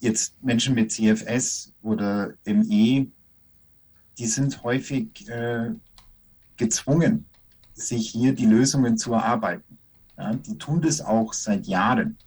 jetzt 0.00 0.42
Menschen 0.42 0.74
mit 0.74 0.90
CFS 0.90 1.74
oder 1.82 2.32
ME, 2.46 3.08
die 4.16 4.26
sind 4.26 4.62
häufig 4.62 5.28
äh, 5.28 5.72
gezwungen, 6.56 7.26
sich 7.74 8.10
hier 8.10 8.34
die 8.34 8.46
Lösungen 8.46 8.96
zu 8.96 9.12
erarbeiten. 9.12 9.78
Ja, 10.18 10.34
die 10.34 10.58
tun 10.58 10.80
das 10.82 11.00
auch 11.00 11.32
seit 11.32 11.66
Jahren. 11.66 12.18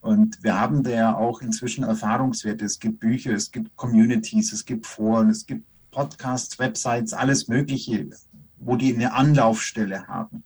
Und 0.00 0.42
wir 0.42 0.58
haben 0.58 0.82
da 0.82 0.90
ja 0.90 1.16
auch 1.16 1.42
inzwischen 1.42 1.84
Erfahrungswerte. 1.84 2.64
Es 2.64 2.78
gibt 2.78 3.00
Bücher, 3.00 3.32
es 3.32 3.50
gibt 3.50 3.76
Communities, 3.76 4.52
es 4.52 4.64
gibt 4.64 4.86
Foren, 4.86 5.30
es 5.30 5.46
gibt 5.46 5.64
Podcasts, 5.90 6.58
Websites, 6.58 7.12
alles 7.12 7.48
Mögliche, 7.48 8.10
wo 8.58 8.76
die 8.76 8.94
eine 8.94 9.12
Anlaufstelle 9.12 10.06
haben. 10.06 10.44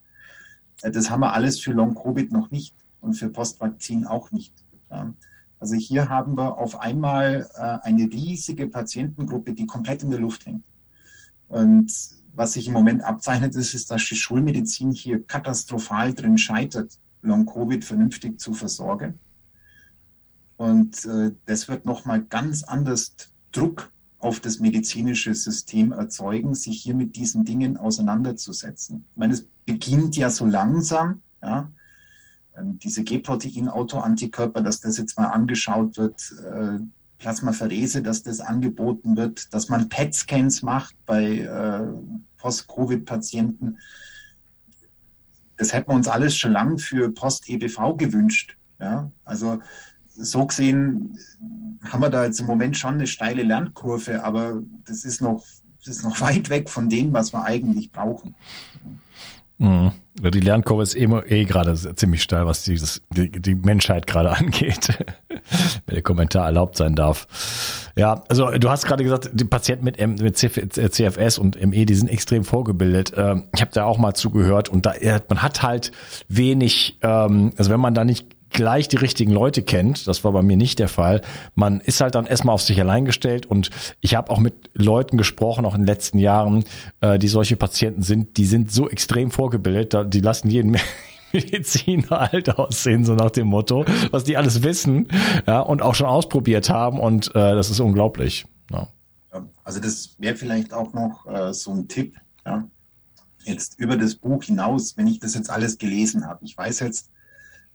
Das 0.80 1.10
haben 1.10 1.20
wir 1.20 1.32
alles 1.32 1.60
für 1.60 1.72
Long-Covid 1.72 2.32
noch 2.32 2.50
nicht 2.50 2.74
und 3.00 3.14
für 3.14 3.28
Postvakzin 3.28 4.06
auch 4.06 4.32
nicht. 4.32 4.52
Also 5.58 5.76
hier 5.76 6.08
haben 6.08 6.36
wir 6.36 6.58
auf 6.58 6.80
einmal 6.80 7.48
äh, 7.54 7.86
eine 7.86 8.04
riesige 8.04 8.66
Patientengruppe, 8.66 9.52
die 9.52 9.66
komplett 9.66 10.02
in 10.02 10.10
der 10.10 10.18
Luft 10.18 10.44
hängt. 10.44 10.64
Und 11.46 11.92
was 12.34 12.54
sich 12.54 12.66
im 12.66 12.72
Moment 12.72 13.02
abzeichnet, 13.02 13.54
ist, 13.54 13.74
ist, 13.74 13.90
dass 13.90 14.04
die 14.04 14.16
Schulmedizin 14.16 14.92
hier 14.92 15.22
katastrophal 15.22 16.14
drin 16.14 16.38
scheitert, 16.38 16.98
Long-Covid 17.22 17.84
vernünftig 17.84 18.40
zu 18.40 18.54
versorgen. 18.54 19.18
Und 20.56 21.04
äh, 21.04 21.32
das 21.46 21.68
wird 21.68 21.84
nochmal 21.86 22.22
ganz 22.22 22.62
anders 22.62 23.14
Druck 23.52 23.90
auf 24.18 24.40
das 24.40 24.60
medizinische 24.60 25.34
System 25.34 25.92
erzeugen, 25.92 26.54
sich 26.54 26.80
hier 26.82 26.94
mit 26.94 27.16
diesen 27.16 27.44
Dingen 27.44 27.76
auseinanderzusetzen. 27.76 29.04
Ich 29.10 29.16
meine, 29.16 29.34
es 29.34 29.46
beginnt 29.66 30.16
ja 30.16 30.30
so 30.30 30.46
langsam, 30.46 31.22
ja, 31.42 31.70
ähm, 32.56 32.78
diese 32.78 33.02
G-Protein-Autoantikörper, 33.02 34.60
dass 34.62 34.80
das 34.80 34.98
jetzt 34.98 35.18
mal 35.18 35.26
angeschaut 35.26 35.96
wird, 35.96 36.32
äh, 36.44 36.78
Plasmapherese, 37.22 38.02
dass 38.02 38.24
das 38.24 38.40
angeboten 38.40 39.16
wird, 39.16 39.54
dass 39.54 39.68
man 39.68 39.88
PET-Scans 39.88 40.62
macht 40.62 40.96
bei 41.06 41.38
äh, 41.38 41.86
Post-Covid-Patienten. 42.38 43.78
Das 45.56 45.72
hätten 45.72 45.92
wir 45.92 45.94
uns 45.94 46.08
alles 46.08 46.36
schon 46.36 46.50
lange 46.50 46.78
für 46.78 47.12
Post-EBV 47.12 47.96
gewünscht. 47.96 48.56
Ja? 48.80 49.12
Also 49.24 49.60
so 50.16 50.44
gesehen 50.44 51.16
haben 51.84 52.00
wir 52.00 52.10
da 52.10 52.24
jetzt 52.24 52.40
im 52.40 52.46
Moment 52.46 52.76
schon 52.76 52.94
eine 52.94 53.06
steile 53.06 53.44
Lernkurve, 53.44 54.24
aber 54.24 54.60
das 54.84 55.04
ist 55.04 55.20
noch, 55.20 55.44
das 55.78 55.98
ist 55.98 56.02
noch 56.02 56.20
weit 56.20 56.50
weg 56.50 56.68
von 56.68 56.88
dem, 56.88 57.12
was 57.12 57.32
wir 57.32 57.44
eigentlich 57.44 57.92
brauchen. 57.92 58.34
Mhm. 59.62 59.92
Die 60.20 60.40
Lernkurve 60.40 60.82
ist 60.82 60.94
eh, 60.94 61.04
eh 61.04 61.44
gerade 61.44 61.74
ziemlich 61.74 62.22
steil, 62.22 62.46
was 62.46 62.64
dieses, 62.64 63.00
die, 63.10 63.30
die 63.30 63.54
Menschheit 63.54 64.06
gerade 64.06 64.30
angeht. 64.36 64.98
Wenn 65.86 65.94
der 65.94 66.02
Kommentar 66.02 66.46
erlaubt 66.46 66.76
sein 66.76 66.94
darf. 66.94 67.90
Ja, 67.96 68.22
also 68.28 68.50
du 68.50 68.70
hast 68.70 68.86
gerade 68.86 69.04
gesagt, 69.04 69.30
die 69.32 69.44
Patienten 69.44 69.84
mit, 69.84 69.98
M, 69.98 70.16
mit 70.16 70.36
CFS 70.36 71.38
und 71.38 71.64
ME, 71.64 71.86
die 71.86 71.94
sind 71.94 72.08
extrem 72.08 72.44
vorgebildet. 72.44 73.12
Ähm, 73.16 73.44
ich 73.54 73.60
habe 73.60 73.70
da 73.72 73.84
auch 73.84 73.98
mal 73.98 74.14
zugehört 74.14 74.68
und 74.68 74.84
da 74.84 74.94
man 75.28 75.42
hat 75.42 75.62
halt 75.62 75.92
wenig, 76.28 76.98
ähm, 77.02 77.52
also 77.56 77.70
wenn 77.70 77.80
man 77.80 77.94
da 77.94 78.04
nicht 78.04 78.26
gleich 78.52 78.88
die 78.88 78.96
richtigen 78.96 79.32
Leute 79.32 79.62
kennt. 79.62 80.06
Das 80.06 80.24
war 80.24 80.32
bei 80.32 80.42
mir 80.42 80.56
nicht 80.56 80.78
der 80.78 80.88
Fall. 80.88 81.22
Man 81.54 81.80
ist 81.80 82.00
halt 82.00 82.14
dann 82.14 82.26
erstmal 82.26 82.54
auf 82.54 82.62
sich 82.62 82.80
allein 82.80 83.04
gestellt 83.04 83.46
und 83.46 83.70
ich 84.00 84.14
habe 84.14 84.30
auch 84.30 84.38
mit 84.38 84.70
Leuten 84.74 85.16
gesprochen, 85.16 85.64
auch 85.64 85.74
in 85.74 85.82
den 85.82 85.86
letzten 85.86 86.18
Jahren, 86.18 86.64
äh, 87.00 87.18
die 87.18 87.28
solche 87.28 87.56
Patienten 87.56 88.02
sind, 88.02 88.36
die 88.36 88.46
sind 88.46 88.70
so 88.70 88.88
extrem 88.88 89.30
vorgebildet, 89.30 90.14
die 90.14 90.20
lassen 90.20 90.50
jeden 90.50 90.76
Mediziner 91.32 92.32
alt 92.32 92.58
aussehen, 92.58 93.04
so 93.04 93.14
nach 93.14 93.30
dem 93.30 93.46
Motto, 93.48 93.84
was 94.10 94.24
die 94.24 94.36
alles 94.36 94.62
wissen 94.62 95.08
ja, 95.46 95.60
und 95.60 95.82
auch 95.82 95.94
schon 95.94 96.06
ausprobiert 96.06 96.70
haben 96.70 97.00
und 97.00 97.28
äh, 97.28 97.54
das 97.54 97.70
ist 97.70 97.80
unglaublich. 97.80 98.46
Ja. 98.70 98.88
Also 99.64 99.80
das 99.80 100.16
wäre 100.18 100.36
vielleicht 100.36 100.72
auch 100.72 100.92
noch 100.92 101.26
äh, 101.26 101.54
so 101.54 101.72
ein 101.72 101.88
Tipp, 101.88 102.16
ja. 102.44 102.68
jetzt 103.44 103.78
über 103.78 103.96
das 103.96 104.16
Buch 104.16 104.44
hinaus, 104.44 104.96
wenn 104.96 105.06
ich 105.06 105.20
das 105.20 105.34
jetzt 105.34 105.50
alles 105.50 105.78
gelesen 105.78 106.26
habe. 106.26 106.44
Ich 106.44 106.56
weiß 106.56 106.80
jetzt, 106.80 107.11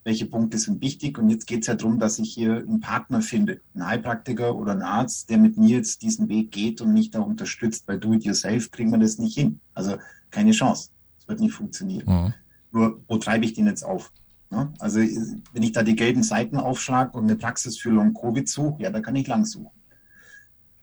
welche 0.08 0.26
Punkte 0.26 0.58
sind 0.58 0.82
wichtig. 0.82 1.20
Und 1.20 1.30
jetzt 1.30 1.46
geht 1.48 1.62
es 1.62 1.68
ja 1.68 1.76
darum, 1.76 2.00
dass 2.00 2.18
ich 2.18 2.34
hier 2.34 2.60
einen 2.60 2.80
Partner 2.80 3.22
finde, 3.22 3.60
einen 3.74 3.86
Heilpraktiker 3.86 4.56
oder 4.56 4.72
einen 4.72 4.82
Arzt, 4.82 5.30
der 5.30 5.38
mit 5.38 5.58
mir 5.58 5.76
jetzt 5.76 6.02
diesen 6.02 6.30
Weg 6.30 6.52
geht 6.52 6.80
und 6.80 6.94
mich 6.94 7.12
da 7.12 7.20
unterstützt. 7.20 7.86
Bei 7.86 7.98
Do-it-yourself 7.98 8.72
kriegen 8.72 8.90
wir 8.90 9.00
das 9.00 9.18
nicht 9.18 9.38
hin. 9.38 9.60
Also 9.74 9.98
keine 10.32 10.52
Chance. 10.52 10.92
Das 11.18 11.28
wird 11.28 11.42
nicht 11.42 11.54
funktionieren. 11.54 12.06
Mhm. 12.08 12.34
Nur, 12.72 13.02
wo 13.10 13.18
treibe 13.18 13.44
ich 13.44 13.54
den 13.54 13.68
jetzt 13.68 13.84
auf? 13.84 14.14
Ja, 14.50 14.72
also 14.80 15.00
wenn 15.00 15.64
ich 15.64 15.74
da 15.74 15.84
die 15.84 15.98
gelben 15.98 16.24
Seiten 16.24 16.56
aufschlage 16.56 17.18
und 17.18 17.26
eine 17.26 17.36
Praxis 17.36 17.78
für 17.78 17.90
Long-Covid 17.90 18.48
suche, 18.48 18.84
ja, 18.84 18.90
da 18.92 19.02
kann 19.02 19.18
ich 19.18 19.28
lang 19.28 19.44
suchen. 19.44 19.78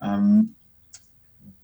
Ähm, 0.03 0.55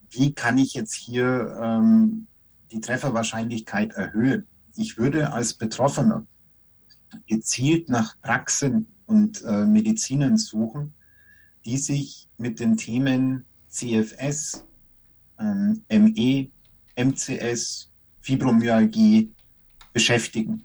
wie 0.08 0.32
kann 0.32 0.56
ich 0.56 0.72
jetzt 0.72 0.94
hier 0.94 1.58
ähm, 1.62 2.26
die 2.72 2.80
Trefferwahrscheinlichkeit 2.80 3.92
erhöhen? 3.92 4.46
Ich 4.76 4.96
würde 4.96 5.34
als 5.34 5.52
Betroffener 5.52 6.24
gezielt 7.26 7.88
nach 7.88 8.20
Praxen 8.20 8.86
und 9.06 9.42
äh, 9.42 9.66
Medizinern 9.66 10.36
suchen, 10.36 10.94
die 11.64 11.78
sich 11.78 12.28
mit 12.38 12.60
den 12.60 12.76
Themen 12.76 13.44
CFS, 13.68 14.64
ähm, 15.38 15.82
ME, 15.90 16.48
MCS, 16.96 17.90
Fibromyalgie 18.20 19.32
beschäftigen. 19.92 20.64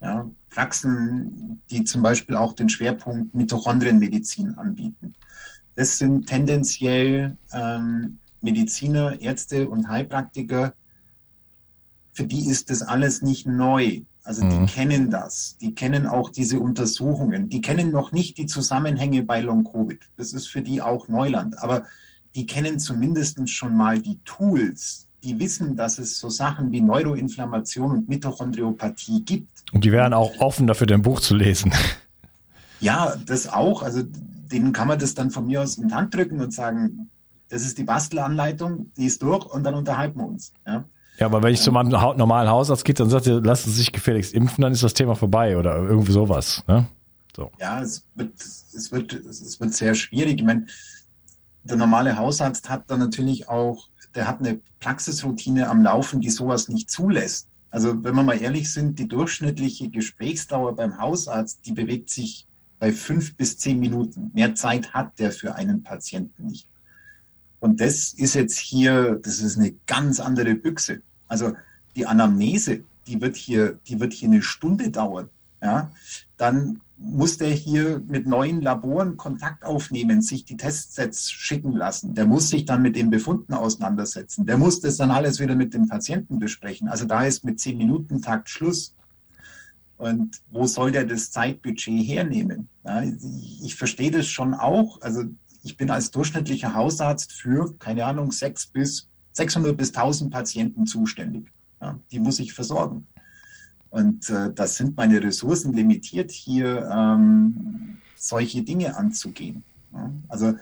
Ja, 0.00 0.30
Praxen, 0.50 1.62
die 1.70 1.84
zum 1.84 2.02
Beispiel 2.02 2.36
auch 2.36 2.52
den 2.52 2.68
Schwerpunkt 2.68 3.34
Mitochondrienmedizin 3.34 4.54
anbieten. 4.54 5.14
Das 5.74 5.98
sind 5.98 6.26
tendenziell 6.26 7.36
ähm, 7.52 8.18
Mediziner, 8.40 9.20
Ärzte 9.20 9.68
und 9.68 9.88
Heilpraktiker, 9.88 10.74
für 12.16 12.24
die 12.24 12.48
ist 12.48 12.70
das 12.70 12.80
alles 12.80 13.20
nicht 13.20 13.46
neu. 13.46 14.00
Also 14.26 14.42
die 14.42 14.58
mhm. 14.58 14.66
kennen 14.66 15.10
das, 15.10 15.56
die 15.60 15.74
kennen 15.74 16.06
auch 16.06 16.30
diese 16.30 16.58
Untersuchungen, 16.58 17.48
die 17.48 17.60
kennen 17.60 17.92
noch 17.92 18.10
nicht 18.10 18.38
die 18.38 18.46
Zusammenhänge 18.46 19.22
bei 19.22 19.40
Long-Covid. 19.40 20.00
Das 20.16 20.32
ist 20.32 20.48
für 20.48 20.62
die 20.62 20.82
auch 20.82 21.06
Neuland, 21.06 21.62
aber 21.62 21.84
die 22.34 22.44
kennen 22.44 22.80
zumindest 22.80 23.48
schon 23.48 23.76
mal 23.76 24.00
die 24.00 24.18
Tools, 24.24 25.06
die 25.22 25.38
wissen, 25.38 25.76
dass 25.76 25.98
es 25.98 26.18
so 26.18 26.28
Sachen 26.28 26.72
wie 26.72 26.80
Neuroinflammation 26.80 27.92
und 27.92 28.08
Mitochondriopathie 28.08 29.22
gibt. 29.22 29.64
Und 29.72 29.84
die 29.84 29.92
wären 29.92 30.12
auch 30.12 30.38
offen 30.40 30.66
dafür, 30.66 30.88
dein 30.88 31.02
Buch 31.02 31.20
zu 31.20 31.36
lesen. 31.36 31.72
Ja, 32.80 33.14
das 33.24 33.48
auch. 33.48 33.82
Also 33.82 34.02
denen 34.02 34.72
kann 34.72 34.88
man 34.88 34.98
das 34.98 35.14
dann 35.14 35.30
von 35.30 35.46
mir 35.46 35.62
aus 35.62 35.78
in 35.78 35.88
die 35.88 35.94
Hand 35.94 36.14
drücken 36.14 36.40
und 36.40 36.52
sagen, 36.52 37.10
das 37.48 37.62
ist 37.62 37.78
die 37.78 37.84
Bastelanleitung, 37.84 38.90
die 38.96 39.06
ist 39.06 39.22
durch 39.22 39.46
und 39.46 39.64
dann 39.64 39.74
unterhalten 39.74 40.18
wir 40.18 40.26
uns. 40.26 40.52
Ja. 40.66 40.84
Ja, 41.18 41.26
aber 41.26 41.42
wenn 41.42 41.54
ich 41.54 41.60
zu 41.60 41.72
meinem 41.72 41.88
normalen 41.88 42.48
Hausarzt 42.48 42.84
gehe, 42.84 42.94
dann 42.94 43.10
sagt 43.10 43.26
er, 43.26 43.40
lassen 43.40 43.70
Sie 43.70 43.76
sich 43.76 43.92
gefälligst 43.92 44.34
impfen, 44.34 44.62
dann 44.62 44.72
ist 44.72 44.82
das 44.82 44.94
Thema 44.94 45.14
vorbei 45.14 45.56
oder 45.56 45.76
irgendwie 45.76 46.12
sowas. 46.12 46.62
Ne? 46.68 46.86
So. 47.34 47.50
Ja, 47.60 47.80
es 47.80 48.04
wird, 48.14 48.32
es, 48.40 48.92
wird, 48.92 49.12
es 49.12 49.60
wird 49.60 49.74
sehr 49.74 49.94
schwierig. 49.94 50.40
Ich 50.40 50.44
meine, 50.44 50.66
der 51.64 51.76
normale 51.76 52.16
Hausarzt 52.16 52.68
hat 52.68 52.84
dann 52.90 53.00
natürlich 53.00 53.48
auch, 53.48 53.88
der 54.14 54.28
hat 54.28 54.40
eine 54.40 54.60
Praxisroutine 54.80 55.68
am 55.68 55.82
Laufen, 55.82 56.20
die 56.20 56.30
sowas 56.30 56.68
nicht 56.68 56.90
zulässt. 56.90 57.48
Also 57.70 58.02
wenn 58.04 58.14
wir 58.14 58.22
mal 58.22 58.40
ehrlich 58.40 58.72
sind, 58.72 58.98
die 58.98 59.08
durchschnittliche 59.08 59.90
Gesprächsdauer 59.90 60.76
beim 60.76 60.98
Hausarzt, 60.98 61.66
die 61.66 61.72
bewegt 61.72 62.08
sich 62.10 62.46
bei 62.78 62.92
fünf 62.92 63.36
bis 63.36 63.58
zehn 63.58 63.80
Minuten. 63.80 64.30
Mehr 64.34 64.54
Zeit 64.54 64.94
hat 64.94 65.18
der 65.18 65.32
für 65.32 65.54
einen 65.54 65.82
Patienten 65.82 66.46
nicht. 66.46 66.68
Und 67.66 67.80
das 67.80 68.12
ist 68.12 68.34
jetzt 68.34 68.58
hier, 68.58 69.18
das 69.24 69.40
ist 69.40 69.58
eine 69.58 69.72
ganz 69.88 70.20
andere 70.20 70.54
Büchse. 70.54 71.02
Also 71.26 71.54
die 71.96 72.06
Anamnese, 72.06 72.84
die 73.08 73.20
wird 73.20 73.34
hier, 73.34 73.80
die 73.88 73.98
wird 73.98 74.12
hier 74.12 74.28
eine 74.28 74.40
Stunde 74.40 74.90
dauern. 74.90 75.30
Ja, 75.60 75.90
dann 76.36 76.80
muss 76.96 77.38
der 77.38 77.48
hier 77.48 78.00
mit 78.06 78.24
neuen 78.24 78.62
Laboren 78.62 79.16
Kontakt 79.16 79.64
aufnehmen, 79.64 80.22
sich 80.22 80.44
die 80.44 80.56
Testsets 80.56 81.28
schicken 81.28 81.72
lassen. 81.72 82.14
Der 82.14 82.26
muss 82.26 82.50
sich 82.50 82.66
dann 82.66 82.82
mit 82.82 82.94
den 82.94 83.10
Befunden 83.10 83.52
auseinandersetzen. 83.52 84.46
Der 84.46 84.58
muss 84.58 84.80
das 84.80 84.96
dann 84.96 85.10
alles 85.10 85.40
wieder 85.40 85.56
mit 85.56 85.74
dem 85.74 85.88
Patienten 85.88 86.38
besprechen. 86.38 86.86
Also 86.86 87.04
da 87.04 87.24
ist 87.24 87.44
mit 87.44 87.58
zehn 87.58 87.78
Minuten 87.78 88.22
Takt 88.22 88.48
Schluss. 88.48 88.94
Und 89.96 90.40
wo 90.52 90.68
soll 90.68 90.92
der 90.92 91.04
das 91.04 91.32
Zeitbudget 91.32 92.06
hernehmen? 92.06 92.68
Ja, 92.84 93.02
ich 93.02 93.74
verstehe 93.74 94.12
das 94.12 94.28
schon 94.28 94.54
auch. 94.54 95.02
Also 95.02 95.24
ich 95.66 95.76
bin 95.76 95.90
als 95.90 96.10
durchschnittlicher 96.10 96.74
Hausarzt 96.74 97.32
für, 97.32 97.76
keine 97.78 98.04
Ahnung, 98.04 98.30
sechs 98.30 98.66
bis 98.66 99.08
600 99.32 99.76
bis 99.76 99.88
1000 99.94 100.32
Patienten 100.32 100.86
zuständig. 100.86 101.52
Ja, 101.80 101.98
die 102.10 102.20
muss 102.20 102.38
ich 102.38 102.54
versorgen. 102.54 103.06
Und 103.90 104.30
äh, 104.30 104.52
das 104.52 104.76
sind 104.76 104.96
meine 104.96 105.22
Ressourcen 105.22 105.72
limitiert, 105.72 106.30
hier 106.30 106.88
ähm, 106.90 107.98
solche 108.16 108.62
Dinge 108.62 108.96
anzugehen. 108.96 109.62
Ja, 109.92 110.10
also 110.28 110.54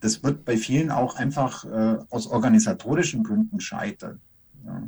das 0.00 0.22
wird 0.22 0.44
bei 0.44 0.56
vielen 0.56 0.90
auch 0.90 1.16
einfach 1.16 1.64
äh, 1.64 1.98
aus 2.10 2.26
organisatorischen 2.26 3.24
Gründen 3.24 3.60
scheitern. 3.60 4.20
Ja. 4.64 4.82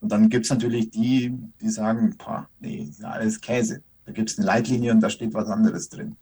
Und 0.00 0.12
dann 0.12 0.28
gibt 0.28 0.44
es 0.44 0.50
natürlich 0.50 0.90
die, 0.90 1.36
die 1.60 1.68
sagen, 1.68 2.16
boah, 2.18 2.48
nee, 2.60 2.90
alles 3.02 3.40
Käse. 3.40 3.82
Da 4.04 4.12
gibt 4.12 4.30
es 4.30 4.38
eine 4.38 4.46
Leitlinie 4.46 4.92
und 4.92 5.00
da 5.00 5.10
steht 5.10 5.34
was 5.34 5.48
anderes 5.48 5.88
drin. 5.88 6.16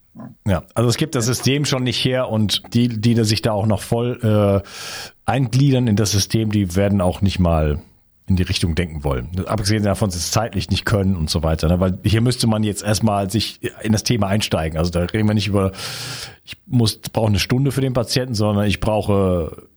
Ja, 0.47 0.63
also 0.75 0.89
es 0.89 0.97
gibt 0.97 1.15
das 1.15 1.27
System 1.27 1.65
schon 1.65 1.83
nicht 1.83 2.03
her 2.05 2.29
und 2.31 2.63
die, 2.73 2.89
die 2.89 3.23
sich 3.25 3.43
da 3.43 3.53
auch 3.53 3.67
noch 3.67 3.83
voll 3.83 4.63
äh, 4.65 4.69
eingliedern 5.27 5.89
in 5.89 5.97
das 5.97 6.13
System, 6.13 6.51
die 6.51 6.75
werden 6.75 7.01
auch 7.01 7.21
nicht 7.21 7.39
mal 7.39 7.81
in 8.29 8.37
die 8.37 8.43
Richtung 8.43 8.75
denken 8.75 9.05
wollen. 9.05 9.31
Abgesehen 9.47 9.85
davon, 9.85 10.09
dass 10.09 10.15
sie 10.15 10.21
es 10.21 10.31
zeitlich 10.33 10.71
nicht 10.71 10.85
können 10.85 11.15
und 11.15 11.31
so 11.31 11.43
weiter. 11.43 11.69
Ne? 11.69 11.79
Weil 11.79 11.99
hier 12.03 12.21
müsste 12.21 12.49
man 12.49 12.65
jetzt 12.65 12.83
erstmal 12.83 13.31
sich 13.31 13.61
in 13.83 13.93
das 13.93 14.03
Thema 14.03 14.27
einsteigen. 14.27 14.79
Also 14.79 14.91
da 14.91 15.01
reden 15.03 15.29
wir 15.29 15.35
nicht 15.35 15.47
über, 15.47 15.73
ich 16.45 16.57
muss 16.67 16.99
brauche 16.99 17.29
eine 17.29 17.39
Stunde 17.39 17.71
für 17.71 17.83
den 17.83 17.93
Patienten, 17.93 18.35
sondern 18.35 18.67
ich 18.67 18.81
brauche 18.81 19.69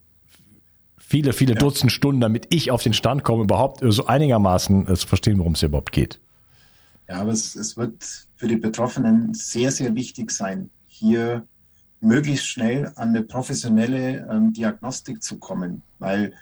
viele, 0.97 1.33
viele 1.33 1.53
ja. 1.53 1.59
Dutzend 1.59 1.91
Stunden, 1.91 2.21
damit 2.21 2.47
ich 2.49 2.71
auf 2.71 2.81
den 2.81 2.93
Stand 2.93 3.23
komme, 3.23 3.43
überhaupt 3.43 3.81
so 3.83 4.07
einigermaßen 4.07 4.87
äh, 4.87 4.95
zu 4.95 5.07
verstehen, 5.07 5.37
worum 5.37 5.53
es 5.53 5.59
hier 5.59 5.69
überhaupt 5.69 5.91
geht. 5.91 6.19
Ja, 7.07 7.21
aber 7.21 7.31
es, 7.31 7.55
es 7.55 7.77
wird 7.77 8.27
für 8.39 8.47
die 8.47 8.55
Betroffenen 8.55 9.33
sehr, 9.33 9.69
sehr 9.69 9.93
wichtig 9.95 10.31
sein, 10.31 10.69
hier 10.87 11.45
möglichst 11.99 12.47
schnell 12.47 12.87
an 12.95 13.09
eine 13.09 13.23
professionelle 13.23 14.25
ähm, 14.31 14.53
Diagnostik 14.53 15.21
zu 15.21 15.37
kommen, 15.39 15.81
weil 15.99 16.33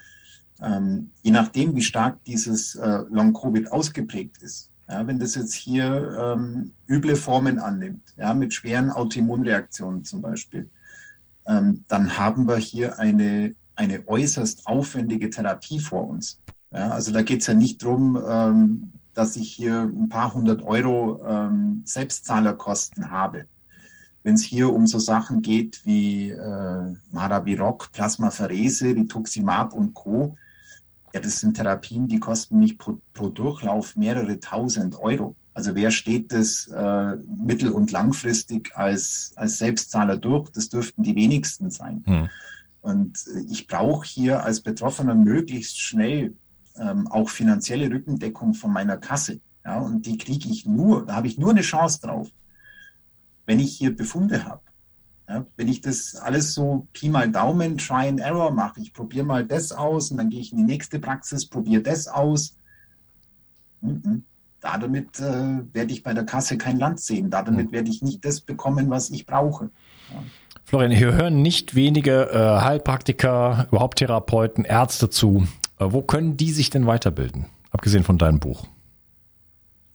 ähm, 0.62 1.10
je 1.22 1.32
nachdem, 1.32 1.74
wie 1.74 1.82
stark 1.82 2.22
dieses 2.24 2.76
äh, 2.76 3.00
Long-Covid 3.10 3.72
ausgeprägt 3.72 4.38
ist, 4.42 4.70
ja, 4.88 5.04
wenn 5.08 5.18
das 5.18 5.34
jetzt 5.34 5.54
hier 5.54 6.36
ähm, 6.36 6.72
üble 6.88 7.16
Formen 7.16 7.58
annimmt, 7.58 8.14
ja, 8.16 8.32
mit 8.32 8.54
schweren 8.54 8.92
Autoimmunreaktionen 8.92 10.04
zum 10.04 10.22
Beispiel, 10.22 10.70
ähm, 11.48 11.84
dann 11.88 12.16
haben 12.16 12.46
wir 12.46 12.58
hier 12.58 13.00
eine, 13.00 13.56
eine 13.74 14.06
äußerst 14.06 14.68
aufwendige 14.68 15.30
Therapie 15.30 15.80
vor 15.80 16.08
uns. 16.08 16.40
Ja, 16.70 16.90
also 16.90 17.12
da 17.12 17.22
geht 17.22 17.40
es 17.40 17.48
ja 17.48 17.54
nicht 17.54 17.82
darum, 17.82 18.22
ähm, 18.24 18.92
dass 19.18 19.34
ich 19.34 19.52
hier 19.52 19.82
ein 19.82 20.08
paar 20.08 20.32
hundert 20.32 20.62
Euro 20.62 21.20
ähm, 21.26 21.82
Selbstzahlerkosten 21.84 23.10
habe. 23.10 23.46
Wenn 24.22 24.36
es 24.36 24.44
hier 24.44 24.72
um 24.72 24.86
so 24.86 25.00
Sachen 25.00 25.42
geht 25.42 25.80
wie 25.84 26.30
äh, 26.30 26.94
Maraviroc, 27.10 27.90
Plasmapherese, 27.92 28.94
Rituximab 28.94 29.72
und 29.72 29.94
Co., 29.94 30.36
ja, 31.12 31.20
das 31.20 31.40
sind 31.40 31.54
Therapien, 31.54 32.06
die 32.06 32.20
kosten 32.20 32.60
mich 32.60 32.78
pro, 32.78 33.00
pro 33.12 33.28
Durchlauf 33.28 33.96
mehrere 33.96 34.38
tausend 34.38 34.96
Euro. 35.00 35.34
Also 35.52 35.74
wer 35.74 35.90
steht 35.90 36.32
das 36.32 36.68
äh, 36.68 37.16
mittel- 37.16 37.72
und 37.72 37.90
langfristig 37.90 38.70
als, 38.76 39.32
als 39.34 39.58
Selbstzahler 39.58 40.16
durch? 40.16 40.50
Das 40.50 40.68
dürften 40.68 41.02
die 41.02 41.16
wenigsten 41.16 41.70
sein. 41.70 42.04
Hm. 42.06 42.28
Und 42.82 43.18
ich 43.48 43.66
brauche 43.66 44.06
hier 44.06 44.44
als 44.44 44.60
Betroffener 44.60 45.16
möglichst 45.16 45.80
schnell 45.80 46.34
ähm, 46.80 47.06
auch 47.08 47.28
finanzielle 47.28 47.90
Rückendeckung 47.90 48.54
von 48.54 48.72
meiner 48.72 48.96
Kasse. 48.96 49.40
Ja, 49.64 49.80
und 49.80 50.06
die 50.06 50.16
kriege 50.16 50.48
ich 50.48 50.66
nur, 50.66 51.06
da 51.06 51.14
habe 51.14 51.26
ich 51.26 51.38
nur 51.38 51.50
eine 51.50 51.60
Chance 51.60 52.00
drauf, 52.00 52.28
wenn 53.46 53.60
ich 53.60 53.76
hier 53.76 53.94
Befunde 53.94 54.44
habe. 54.44 54.62
Ja, 55.28 55.44
wenn 55.56 55.68
ich 55.68 55.82
das 55.82 56.16
alles 56.16 56.54
so 56.54 56.86
Pi 56.94 57.10
mal 57.10 57.30
Daumen, 57.30 57.76
Try 57.76 58.08
and 58.08 58.20
Error 58.20 58.50
mache, 58.50 58.80
ich 58.80 58.94
probiere 58.94 59.26
mal 59.26 59.44
das 59.44 59.72
aus 59.72 60.10
und 60.10 60.16
dann 60.16 60.30
gehe 60.30 60.40
ich 60.40 60.52
in 60.52 60.58
die 60.58 60.64
nächste 60.64 60.98
Praxis, 60.98 61.46
probiere 61.46 61.82
das 61.82 62.08
aus. 62.08 62.56
Mhm. 63.82 64.24
Damit 64.60 65.20
äh, 65.20 65.60
werde 65.72 65.92
ich 65.92 66.02
bei 66.02 66.14
der 66.14 66.24
Kasse 66.24 66.56
kein 66.56 66.78
Land 66.78 67.00
sehen. 67.00 67.30
Damit 67.30 67.68
mhm. 67.68 67.72
werde 67.72 67.90
ich 67.90 68.02
nicht 68.02 68.24
das 68.24 68.40
bekommen, 68.40 68.90
was 68.90 69.10
ich 69.10 69.26
brauche. 69.26 69.70
Ja. 70.12 70.22
Florian, 70.64 70.90
hier 70.90 71.14
hören 71.14 71.42
nicht 71.42 71.74
wenige 71.74 72.30
äh, 72.30 72.60
Heilpraktiker, 72.62 73.68
überhaupt 73.70 73.98
Therapeuten, 73.98 74.64
Ärzte 74.64 75.08
zu. 75.08 75.46
Äh, 75.78 75.86
wo 75.92 76.02
können 76.02 76.36
die 76.36 76.50
sich 76.50 76.70
denn 76.70 76.86
weiterbilden, 76.86 77.46
abgesehen 77.70 78.04
von 78.04 78.18
deinem 78.18 78.40
Buch? 78.40 78.66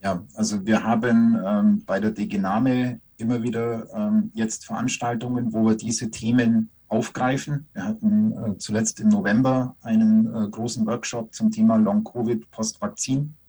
Ja, 0.01 0.23
also 0.35 0.65
wir 0.65 0.83
haben 0.83 1.37
ähm, 1.45 1.83
bei 1.85 1.99
der 1.99 2.11
Degename 2.11 2.99
immer 3.17 3.41
wieder 3.41 3.87
ähm, 3.95 4.31
jetzt 4.33 4.65
Veranstaltungen, 4.65 5.53
wo 5.53 5.65
wir 5.65 5.75
diese 5.75 6.11
Themen 6.11 6.69
aufgreifen. 6.87 7.67
Wir 7.73 7.85
hatten 7.85 8.31
äh, 8.33 8.57
zuletzt 8.57 8.99
im 8.99 9.09
November 9.09 9.75
einen 9.81 10.27
äh, 10.27 10.49
großen 10.49 10.85
Workshop 10.85 11.33
zum 11.33 11.51
Thema 11.51 11.77
Long-Covid 11.77 12.51
Post-Vakzin. 12.51 13.19
Ja. 13.19 13.42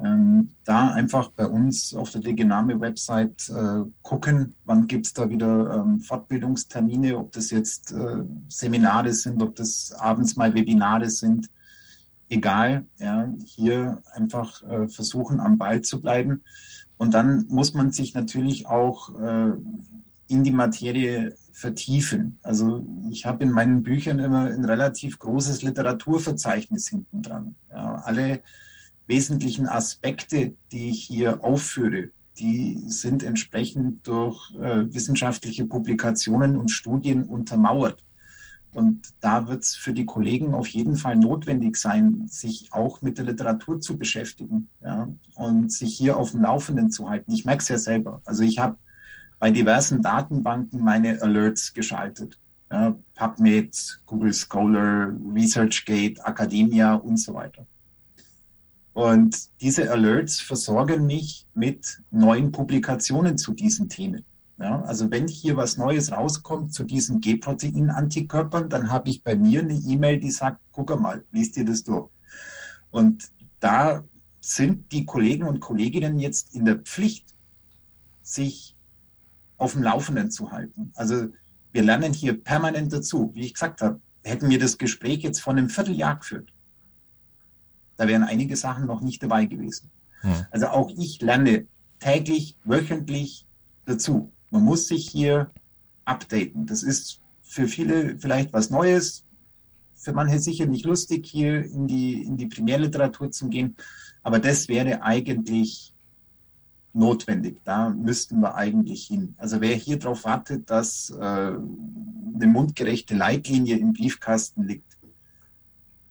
Ähm, 0.00 0.50
da 0.64 0.92
einfach 0.92 1.30
bei 1.30 1.46
uns 1.46 1.92
auf 1.92 2.10
der 2.10 2.20
Degename-Website 2.20 3.48
äh, 3.48 3.90
gucken, 4.02 4.54
wann 4.64 4.86
gibt 4.86 5.06
es 5.06 5.12
da 5.12 5.28
wieder 5.28 5.74
ähm, 5.74 5.98
Fortbildungstermine, 6.00 7.18
ob 7.18 7.32
das 7.32 7.50
jetzt 7.50 7.92
äh, 7.92 8.22
Seminare 8.48 9.12
sind, 9.12 9.42
ob 9.42 9.56
das 9.56 9.92
abends 9.92 10.36
mal 10.36 10.54
Webinare 10.54 11.10
sind. 11.10 11.50
Egal, 12.28 12.86
ja, 12.98 13.28
hier 13.44 14.00
einfach 14.12 14.62
äh, 14.62 14.88
versuchen, 14.88 15.40
am 15.40 15.58
Ball 15.58 15.82
zu 15.82 16.00
bleiben. 16.00 16.42
Und 16.96 17.14
dann 17.14 17.46
muss 17.48 17.74
man 17.74 17.90
sich 17.90 18.14
natürlich 18.14 18.66
auch 18.66 19.18
äh, 19.18 19.52
in 20.28 20.44
die 20.44 20.52
Materie 20.52 21.34
vertiefen. 21.52 22.38
Also 22.42 22.86
ich 23.10 23.26
habe 23.26 23.42
in 23.42 23.50
meinen 23.50 23.82
Büchern 23.82 24.20
immer 24.20 24.44
ein 24.44 24.64
relativ 24.64 25.18
großes 25.18 25.62
Literaturverzeichnis 25.62 26.88
hinten 26.88 27.22
dran. 27.22 27.56
Ja, 27.70 27.96
alle 28.04 28.42
wesentlichen 29.08 29.66
Aspekte, 29.66 30.54
die 30.70 30.90
ich 30.90 31.04
hier 31.04 31.42
aufführe, 31.42 32.10
die 32.38 32.80
sind 32.86 33.22
entsprechend 33.22 34.06
durch 34.06 34.54
äh, 34.54 34.92
wissenschaftliche 34.92 35.66
Publikationen 35.66 36.56
und 36.56 36.70
Studien 36.70 37.24
untermauert. 37.24 38.04
Und 38.72 39.08
da 39.20 39.48
wird 39.48 39.64
es 39.64 39.74
für 39.74 39.92
die 39.92 40.04
Kollegen 40.04 40.54
auf 40.54 40.68
jeden 40.68 40.96
Fall 40.96 41.16
notwendig 41.16 41.76
sein, 41.76 42.28
sich 42.28 42.68
auch 42.72 43.02
mit 43.02 43.18
der 43.18 43.24
Literatur 43.24 43.80
zu 43.80 43.98
beschäftigen 43.98 44.68
ja, 44.82 45.08
und 45.34 45.72
sich 45.72 45.96
hier 45.96 46.16
auf 46.16 46.32
dem 46.32 46.42
Laufenden 46.42 46.90
zu 46.90 47.08
halten. 47.08 47.32
Ich 47.32 47.44
merke 47.44 47.62
es 47.62 47.68
ja 47.68 47.78
selber. 47.78 48.20
Also 48.24 48.44
ich 48.44 48.58
habe 48.58 48.76
bei 49.38 49.50
diversen 49.50 50.02
Datenbanken 50.02 50.84
meine 50.84 51.20
Alerts 51.22 51.72
geschaltet. 51.72 52.38
Ja, 52.70 52.94
PubMed, 53.14 54.00
Google 54.04 54.34
Scholar, 54.34 55.12
ResearchGate, 55.34 56.20
Academia 56.24 56.94
und 56.94 57.16
so 57.16 57.32
weiter. 57.32 57.66
Und 58.98 59.60
diese 59.60 59.92
Alerts 59.92 60.40
versorgen 60.40 61.06
mich 61.06 61.46
mit 61.54 62.02
neuen 62.10 62.50
Publikationen 62.50 63.38
zu 63.38 63.52
diesen 63.52 63.88
Themen. 63.88 64.24
Ja, 64.58 64.82
also 64.82 65.08
wenn 65.12 65.28
hier 65.28 65.56
was 65.56 65.76
Neues 65.76 66.10
rauskommt 66.10 66.74
zu 66.74 66.82
diesen 66.82 67.20
G-Protein-Antikörpern, 67.20 68.68
dann 68.68 68.90
habe 68.90 69.08
ich 69.10 69.22
bei 69.22 69.36
mir 69.36 69.60
eine 69.60 69.74
E-Mail, 69.74 70.18
die 70.18 70.32
sagt, 70.32 70.60
guck 70.72 70.98
mal, 71.00 71.24
liest 71.30 71.54
dir 71.54 71.64
das 71.64 71.84
durch. 71.84 72.10
Und 72.90 73.30
da 73.60 74.02
sind 74.40 74.90
die 74.90 75.04
Kollegen 75.04 75.44
und 75.44 75.60
Kolleginnen 75.60 76.18
jetzt 76.18 76.52
in 76.52 76.64
der 76.64 76.80
Pflicht, 76.80 77.36
sich 78.22 78.74
auf 79.58 79.74
dem 79.74 79.84
Laufenden 79.84 80.32
zu 80.32 80.50
halten. 80.50 80.90
Also 80.96 81.28
wir 81.70 81.84
lernen 81.84 82.12
hier 82.12 82.42
permanent 82.42 82.92
dazu. 82.92 83.30
Wie 83.32 83.42
ich 83.42 83.54
gesagt 83.54 83.80
habe, 83.80 84.00
hätten 84.24 84.50
wir 84.50 84.58
das 84.58 84.76
Gespräch 84.76 85.22
jetzt 85.22 85.40
vor 85.40 85.52
einem 85.52 85.70
Vierteljahr 85.70 86.16
geführt, 86.16 86.52
da 87.98 88.08
wären 88.08 88.22
einige 88.22 88.56
Sachen 88.56 88.86
noch 88.86 89.02
nicht 89.02 89.22
dabei 89.22 89.44
gewesen. 89.44 89.90
Hm. 90.20 90.46
Also 90.50 90.68
auch 90.68 90.90
ich 90.96 91.20
lerne 91.20 91.66
täglich, 91.98 92.56
wöchentlich 92.64 93.46
dazu. 93.84 94.32
Man 94.50 94.64
muss 94.64 94.88
sich 94.88 95.10
hier 95.10 95.50
updaten. 96.04 96.64
Das 96.64 96.82
ist 96.82 97.20
für 97.42 97.66
viele 97.68 98.18
vielleicht 98.18 98.52
was 98.52 98.70
Neues. 98.70 99.24
Für 99.94 100.12
manche 100.12 100.38
sicher 100.38 100.66
nicht 100.66 100.84
lustig, 100.84 101.26
hier 101.26 101.64
in 101.64 101.88
die, 101.88 102.22
in 102.22 102.36
die 102.36 102.46
Primärliteratur 102.46 103.32
zu 103.32 103.48
gehen. 103.48 103.76
Aber 104.22 104.38
das 104.38 104.68
wäre 104.68 105.02
eigentlich 105.02 105.92
notwendig. 106.92 107.58
Da 107.64 107.90
müssten 107.90 108.40
wir 108.40 108.54
eigentlich 108.54 109.06
hin. 109.06 109.34
Also 109.38 109.60
wer 109.60 109.74
hier 109.74 109.98
darauf 109.98 110.24
wartet, 110.24 110.70
dass 110.70 111.10
äh, 111.10 111.16
eine 111.16 112.46
mundgerechte 112.46 113.16
Leitlinie 113.16 113.76
im 113.76 113.92
Briefkasten 113.92 114.64
liegt, 114.68 114.84
ja, 114.84 114.87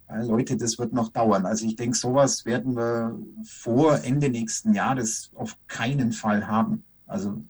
Leute, 0.09 0.55
das 0.55 0.79
wird 0.79 0.93
noch 0.93 1.09
dauern. 1.09 1.45
Also 1.45 1.65
ich 1.65 1.75
denke, 1.75 1.97
sowas 1.97 2.45
werden 2.45 2.75
wir 2.75 3.19
vor 3.43 4.03
Ende 4.03 4.29
nächsten 4.29 4.73
Jahres 4.73 5.31
auf 5.35 5.57
keinen 5.67 6.13
Fall 6.13 6.47
haben. 6.47 6.83
Also 7.05 7.43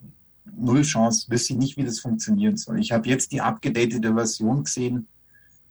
null 0.55 0.81
Chance, 0.81 1.29
wüsste 1.29 1.53
ich 1.53 1.59
nicht, 1.59 1.77
wie 1.77 1.83
das 1.83 1.99
funktionieren 1.99 2.57
soll. 2.57 2.79
Ich 2.79 2.91
habe 2.91 3.07
jetzt 3.07 3.31
die 3.31 3.41
abgedatete 3.41 4.13
Version 4.13 4.63
gesehen 4.63 5.07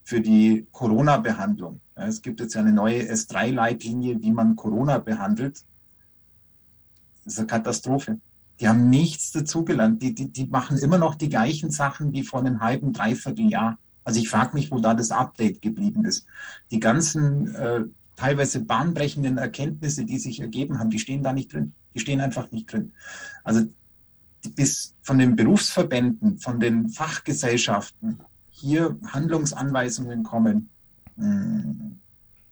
für 0.05 0.21
die 0.21 0.67
Corona-Behandlung. 0.71 1.81
Es 1.97 2.23
gibt 2.23 2.41
jetzt 2.41 2.57
eine 2.57 2.73
neue 2.73 3.03
S3-Leitlinie, 3.11 4.23
wie 4.23 4.31
man 4.31 4.55
Corona 4.55 4.99
behandelt. 4.99 5.65
Das 7.25 7.35
ist 7.35 7.39
eine 7.39 7.49
Katastrophe. 7.49 8.21
Die 8.61 8.69
haben 8.69 8.89
nichts 8.89 9.33
dazugelernt. 9.33 10.03
Die, 10.03 10.15
die, 10.15 10.31
die 10.31 10.47
machen 10.47 10.79
immer 10.79 10.99
noch 10.99 11.17
die 11.17 11.29
gleichen 11.29 11.71
Sachen 11.71 12.13
wie 12.13 12.23
vor 12.23 12.41
einem 12.41 12.61
halben, 12.61 12.93
dreiviertel 12.93 13.51
Jahr. 13.51 13.79
Also 14.07 14.21
ich 14.21 14.29
frage 14.29 14.55
mich, 14.55 14.71
wo 14.71 14.79
da 14.79 14.95
das 14.95 15.11
Update 15.11 15.61
geblieben 15.61 16.05
ist. 16.05 16.27
Die 16.71 16.79
ganzen 16.79 17.53
äh, 17.57 17.81
teilweise 18.15 18.61
bahnbrechenden 18.61 19.37
Erkenntnisse, 19.37 20.05
die 20.05 20.19
sich 20.19 20.41
ergeben 20.41 20.79
haben, 20.79 20.91
die 20.91 21.01
stehen 21.01 21.25
da 21.25 21.33
nicht 21.33 21.53
drin. 21.53 21.73
Die 21.93 21.99
stehen 21.99 22.21
einfach 22.21 22.53
nicht 22.53 22.73
drin. 22.73 22.93
Also 23.43 23.63
bis 24.55 24.95
von 25.03 25.19
den 25.19 25.35
Berufsverbänden, 25.35 26.39
von 26.39 26.61
den 26.61 26.89
Fachgesellschaften 26.89 28.21
hier 28.49 28.97
Handlungsanweisungen 29.13 30.23
kommen, 30.23 30.71
hm, 31.17 31.99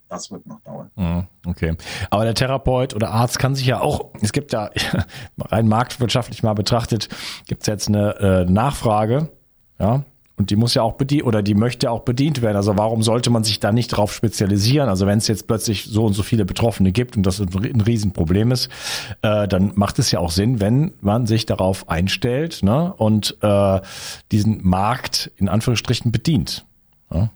das 0.09 0.33
wird 0.33 0.45
noch 0.47 0.61
dauern. 0.63 0.91
Hm, 0.97 1.29
okay. 1.47 1.77
Aber 2.11 2.25
der 2.25 2.35
Therapeut 2.35 2.95
oder 2.95 3.13
Arzt 3.13 3.39
kann 3.39 3.55
sich 3.55 3.67
ja 3.67 3.81
auch, 3.81 4.11
es 4.21 4.33
gibt 4.33 4.53
ja 4.53 4.71
rein 5.39 5.69
marktwirtschaftlich 5.69 6.43
mal 6.43 6.55
betrachtet, 6.55 7.09
gibt 7.47 7.63
es 7.63 7.69
jetzt 7.69 7.87
eine 7.87 8.17
äh, 8.17 8.45
Nachfrage, 8.45 9.31
ja, 9.79 10.05
und 10.37 10.51
die 10.51 10.57
muss 10.57 10.75
ja 10.75 10.83
auch 10.83 10.95
bedient 10.95 11.25
oder 11.25 11.43
die 11.43 11.55
möchte 11.55 11.91
auch 11.91 12.01
bedient 12.01 12.43
werden. 12.43 12.57
Also 12.57 12.77
warum 12.77 13.03
sollte 13.03 13.31
man 13.31 13.45
sich 13.45 13.61
da 13.61 13.71
nicht 13.71 13.89
drauf 13.89 14.13
spezialisieren? 14.13 14.89
Also 14.89 15.07
wenn 15.07 15.19
es 15.19 15.29
jetzt 15.29 15.47
plötzlich 15.47 15.85
so 15.85 16.05
und 16.05 16.15
so 16.15 16.23
viele 16.25 16.45
Betroffene 16.45 16.91
gibt 16.91 17.17
und 17.17 17.25
das 17.25 17.41
ein, 17.41 17.81
Riesenproblem 17.81 18.51
ist, 18.51 18.69
äh, 19.23 19.47
dann 19.47 19.73
macht 19.77 19.99
es 20.01 20.11
ja 20.11 20.19
auch 20.19 20.33
Sinn, 20.33 20.61
wenn 20.61 20.93
man 21.01 21.27
sich 21.27 21.47
darauf 21.47 21.89
einstellt 21.89 22.63
ne, 22.63 22.93
und 22.97 23.37
äh, 23.43 23.81
diesen 24.33 24.67
Markt 24.67 25.31
in 25.37 25.49
Anführungsstrichen 25.49 26.11
bedient. 26.11 26.67
Ja? 27.13 27.31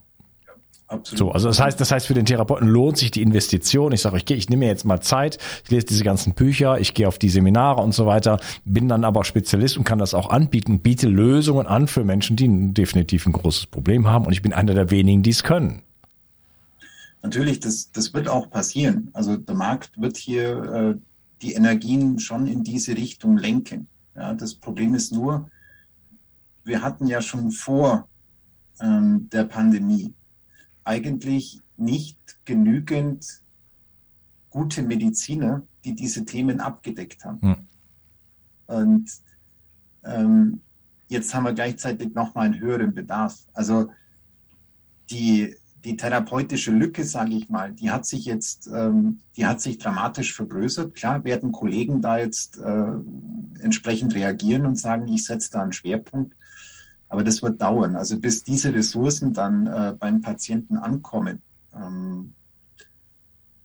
Absolut. 0.89 1.19
So, 1.19 1.33
also 1.33 1.49
das 1.49 1.61
heißt, 1.61 1.79
das 1.81 1.93
heißt, 1.93 2.07
für 2.07 2.15
den 2.15 2.25
Therapeuten 2.25 2.67
lohnt 2.67 2.97
sich 2.97 3.11
die 3.11 3.21
Investition. 3.21 3.93
Ich 3.93 4.01
sage, 4.01 4.17
ich 4.17 4.25
gehe, 4.25 4.39
ich 4.39 4.49
nehme 4.49 4.61
mir 4.61 4.69
jetzt 4.69 4.87
mal 4.87 5.01
Zeit, 5.01 5.37
ich 5.65 5.71
lese 5.71 5.85
diese 5.85 6.03
ganzen 6.03 6.33
Bücher, 6.33 6.81
ich 6.81 6.95
gehe 6.95 7.07
auf 7.07 7.19
die 7.19 7.29
Seminare 7.29 7.83
und 7.83 7.93
so 7.93 8.07
weiter, 8.07 8.41
bin 8.65 8.89
dann 8.89 9.05
aber 9.05 9.25
Spezialist 9.25 9.77
und 9.77 9.85
kann 9.85 9.99
das 9.99 10.15
auch 10.15 10.31
anbieten, 10.31 10.81
biete 10.81 11.07
Lösungen 11.07 11.67
an 11.67 11.89
für 11.89 12.05
Menschen, 12.05 12.37
die 12.37 12.73
definitiv 12.73 13.27
ein 13.27 13.33
großes 13.33 13.67
Problem 13.67 14.09
haben. 14.09 14.25
Und 14.25 14.33
ich 14.33 14.41
bin 14.41 14.55
einer 14.55 14.73
der 14.73 14.91
wenigen, 14.91 15.23
die 15.23 15.31
es 15.31 15.43
können. 15.43 15.83
Natürlich, 17.23 17.61
das, 17.61 17.93
das 17.93 18.15
wird 18.15 18.29
auch 18.29 18.49
passieren. 18.49 19.11
Also 19.13 19.37
der 19.37 19.55
Markt 19.55 20.01
wird 20.01 20.17
hier 20.17 20.63
äh, 20.73 20.95
die 21.43 21.53
Energien 21.53 22.19
schon 22.19 22.47
in 22.47 22.65
diese 22.65 22.97
Richtung 22.97 23.37
lenken. 23.37 23.89
Ja, 24.17 24.33
das 24.33 24.55
Problem 24.55 24.95
ist 24.95 25.13
nur, 25.13 25.51
wir 26.65 26.81
hatten 26.81 27.07
ja 27.07 27.21
schon 27.21 27.51
vor 27.51 28.09
ähm, 28.81 29.29
der 29.33 29.45
Pandemie 29.45 30.15
eigentlich 30.89 31.61
nicht 31.77 32.19
genügend 32.47 33.43
gute 34.49 34.83
Mediziner, 34.83 35.63
die 35.85 35.95
diese 35.95 36.25
Themen 36.25 36.61
abgedeckt 36.61 37.25
haben. 37.25 37.43
Hm. 37.43 37.57
Und 38.67 39.11
ähm, 40.05 40.61
jetzt 41.09 41.35
haben 41.35 41.45
wir 41.45 41.53
gleichzeitig 41.53 42.15
nochmal 42.15 42.47
einen 42.47 42.61
höheren 42.61 42.95
Bedarf. 42.95 43.47
Also 43.53 43.91
die, 45.11 45.55
die 45.85 45.97
therapeutische 45.97 46.73
Lücke, 46.73 47.05
sage 47.05 47.35
ich 47.35 47.51
mal, 47.51 47.73
die 47.73 47.91
hat 47.91 48.07
sich 48.07 48.25
jetzt, 48.25 48.69
ähm, 48.75 49.21
die 49.37 49.45
hat 49.45 49.61
sich 49.61 49.77
dramatisch 49.77 50.35
vergrößert. 50.35 50.95
Klar 50.95 51.23
werden 51.25 51.53
Kollegen 51.53 52.01
da 52.01 52.19
jetzt 52.19 52.59
äh, 52.59 52.93
entsprechend 53.61 54.15
reagieren 54.15 54.65
und 54.65 54.77
sagen, 54.77 55.07
ich 55.09 55.27
setze 55.27 55.51
da 55.53 55.63
einen 55.63 55.73
Schwerpunkt. 55.73 56.35
Aber 57.09 57.25
das 57.25 57.43
wird 57.43 57.61
dauern. 57.61 57.97
Also 57.97 58.19
bis 58.19 58.45
diese 58.45 58.75
Ressourcen 58.75 59.33
dann 59.33 59.67
äh, 59.67 59.95
beim 59.99 60.21
Patienten 60.21 60.77
ankommen. 60.77 61.41
Ähm, 61.75 62.35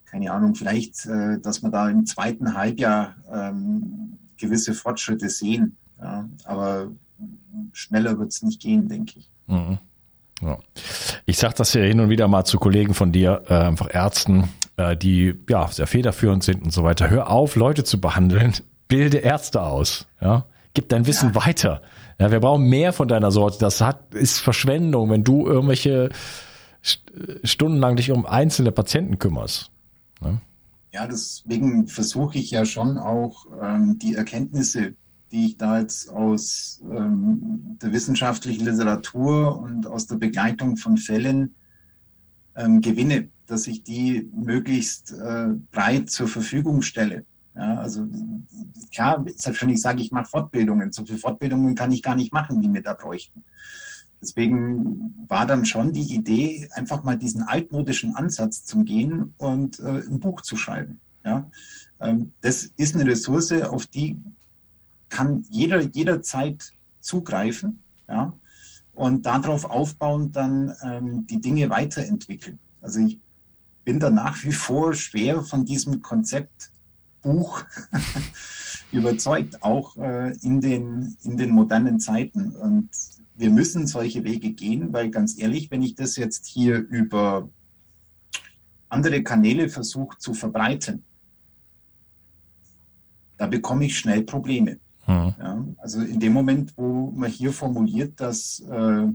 keine 0.05 0.31
Ahnung, 0.31 0.55
vielleicht, 0.55 1.05
äh, 1.05 1.39
dass 1.39 1.63
wir 1.63 1.69
da 1.69 1.89
im 1.89 2.05
zweiten 2.05 2.55
Halbjahr 2.55 3.15
ähm, 3.31 4.19
gewisse 4.37 4.73
Fortschritte 4.73 5.29
sehen. 5.29 5.77
Ja, 5.99 6.27
aber 6.43 6.91
schneller 7.71 8.19
wird 8.19 8.31
es 8.31 8.41
nicht 8.43 8.61
gehen, 8.61 8.87
denke 8.87 9.19
ich. 9.19 9.29
Mhm. 9.47 9.79
Ja. 10.41 10.57
Ich 11.25 11.37
sage 11.37 11.55
das 11.57 11.73
ja 11.73 11.81
hin 11.81 11.99
und 11.99 12.09
wieder 12.09 12.27
mal 12.27 12.43
zu 12.43 12.59
Kollegen 12.59 12.93
von 12.93 13.11
dir, 13.11 13.43
äh, 13.47 13.53
einfach 13.53 13.93
Ärzten, 13.93 14.49
äh, 14.77 14.97
die 14.97 15.35
ja 15.49 15.67
sehr 15.69 15.87
federführend 15.87 16.43
sind 16.43 16.63
und 16.63 16.71
so 16.71 16.83
weiter. 16.83 17.09
Hör 17.09 17.29
auf, 17.29 17.55
Leute 17.55 17.83
zu 17.83 18.01
behandeln, 18.01 18.53
bilde 18.87 19.19
Ärzte 19.19 19.61
aus. 19.61 20.07
Ja? 20.21 20.45
Gib 20.73 20.89
dein 20.89 21.07
Wissen 21.07 21.29
ja. 21.33 21.45
weiter. 21.45 21.81
Ja, 22.19 22.31
wir 22.31 22.39
brauchen 22.39 22.65
mehr 22.69 22.93
von 22.93 23.07
deiner 23.07 23.31
Sorte. 23.31 23.57
Das 23.59 23.81
hat, 23.81 24.13
ist 24.13 24.39
Verschwendung, 24.39 25.09
wenn 25.09 25.23
du 25.23 25.47
irgendwelche 25.47 26.09
stundenlang 27.43 27.95
dich 27.95 28.11
um 28.11 28.25
einzelne 28.25 28.71
Patienten 28.71 29.17
kümmerst. 29.17 29.71
Ne? 30.21 30.41
Ja, 30.91 31.07
deswegen 31.07 31.87
versuche 31.87 32.37
ich 32.37 32.51
ja 32.51 32.65
schon 32.65 32.97
auch 32.97 33.45
ähm, 33.61 33.97
die 33.99 34.15
Erkenntnisse, 34.15 34.93
die 35.31 35.47
ich 35.47 35.57
da 35.57 35.79
jetzt 35.79 36.09
aus 36.09 36.81
ähm, 36.91 37.77
der 37.81 37.91
wissenschaftlichen 37.93 38.65
Literatur 38.65 39.59
und 39.59 39.87
aus 39.87 40.05
der 40.05 40.17
Begleitung 40.17 40.77
von 40.77 40.97
Fällen 40.97 41.55
ähm, 42.55 42.81
gewinne, 42.81 43.29
dass 43.47 43.65
ich 43.65 43.83
die 43.83 44.29
möglichst 44.35 45.13
äh, 45.13 45.47
breit 45.71 46.11
zur 46.11 46.27
Verfügung 46.27 46.81
stelle. 46.83 47.25
Ja, 47.55 47.75
also 47.77 48.07
klar, 48.91 49.23
selbstverständlich 49.25 49.81
sage 49.81 50.01
ich, 50.01 50.11
mache 50.11 50.29
Fortbildungen. 50.29 50.91
So 50.91 51.05
viele 51.05 51.19
Fortbildungen 51.19 51.75
kann 51.75 51.91
ich 51.91 52.01
gar 52.01 52.15
nicht 52.15 52.33
machen, 52.33 52.61
die 52.61 52.67
mir 52.67 52.81
da 52.81 52.93
bräuchten. 52.93 53.43
Deswegen 54.21 55.13
war 55.27 55.45
dann 55.45 55.65
schon 55.65 55.91
die 55.91 56.15
Idee, 56.15 56.69
einfach 56.71 57.03
mal 57.03 57.17
diesen 57.17 57.43
altmodischen 57.43 58.15
Ansatz 58.15 58.63
zu 58.63 58.83
gehen 58.83 59.33
und 59.37 59.79
äh, 59.79 59.99
ein 59.99 60.19
Buch 60.19 60.41
zu 60.41 60.55
schreiben. 60.55 61.01
Ja? 61.25 61.49
Ähm, 61.99 62.31
das 62.41 62.71
ist 62.77 62.95
eine 62.95 63.05
Ressource, 63.05 63.51
auf 63.51 63.85
die 63.85 64.17
kann 65.09 65.45
jeder 65.49 65.81
jederzeit 65.81 66.71
zugreifen 67.01 67.83
ja? 68.07 68.33
und 68.93 69.25
darauf 69.25 69.65
aufbauend 69.65 70.35
dann 70.35 70.73
ähm, 70.81 71.27
die 71.27 71.41
Dinge 71.41 71.69
weiterentwickeln. 71.69 72.59
Also 72.81 73.01
ich 73.01 73.19
bin 73.83 73.99
da 73.99 74.09
nach 74.09 74.43
wie 74.43 74.53
vor 74.53 74.93
schwer 74.93 75.41
von 75.41 75.65
diesem 75.65 76.01
Konzept 76.01 76.71
Buch 77.23 77.63
überzeugt, 78.91 79.63
auch 79.63 79.97
äh, 79.97 80.37
in, 80.41 80.61
den, 80.61 81.17
in 81.23 81.37
den 81.37 81.49
modernen 81.49 81.99
Zeiten. 81.99 82.55
Und 82.55 82.89
wir 83.35 83.49
müssen 83.49 83.87
solche 83.87 84.23
Wege 84.23 84.51
gehen, 84.51 84.93
weil 84.93 85.09
ganz 85.09 85.39
ehrlich, 85.39 85.71
wenn 85.71 85.81
ich 85.81 85.95
das 85.95 86.15
jetzt 86.17 86.45
hier 86.45 86.77
über 86.77 87.49
andere 88.89 89.23
Kanäle 89.23 89.69
versuche 89.69 90.19
zu 90.19 90.35
verbreiten, 90.35 91.03
da 93.37 93.47
bekomme 93.47 93.85
ich 93.85 93.97
schnell 93.97 94.21
Probleme. 94.21 94.77
Mhm. 95.07 95.35
Ja, 95.39 95.65
also 95.77 96.01
in 96.01 96.19
dem 96.19 96.33
Moment, 96.33 96.77
wo 96.77 97.11
man 97.11 97.31
hier 97.31 97.51
formuliert, 97.51 98.21
dass 98.21 98.59
äh, 98.59 99.07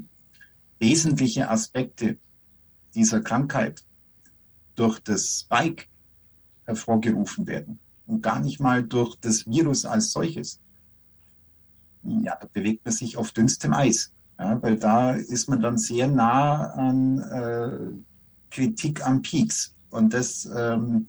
wesentliche 0.80 1.48
Aspekte 1.48 2.18
dieser 2.94 3.20
Krankheit 3.20 3.84
durch 4.74 4.98
das 4.98 5.40
Spike 5.40 5.84
hervorgerufen 6.64 7.46
werden 7.46 7.78
und 8.08 8.22
gar 8.22 8.40
nicht 8.40 8.58
mal 8.58 8.82
durch 8.82 9.14
das 9.16 9.46
Virus 9.46 9.84
als 9.84 10.10
solches, 10.10 10.58
ja, 12.02 12.36
da 12.40 12.48
bewegt 12.52 12.84
man 12.84 12.92
sich 12.92 13.16
auf 13.16 13.32
dünnstem 13.32 13.72
Eis. 13.72 14.12
Ja, 14.38 14.60
weil 14.62 14.76
da 14.76 15.12
ist 15.12 15.48
man 15.48 15.60
dann 15.60 15.78
sehr 15.78 16.08
nah 16.08 16.70
an 16.72 17.18
äh, 17.18 18.50
Kritik 18.50 19.06
am 19.06 19.20
Peaks. 19.20 19.74
Und 19.90 20.14
das, 20.14 20.48
ähm, 20.56 21.08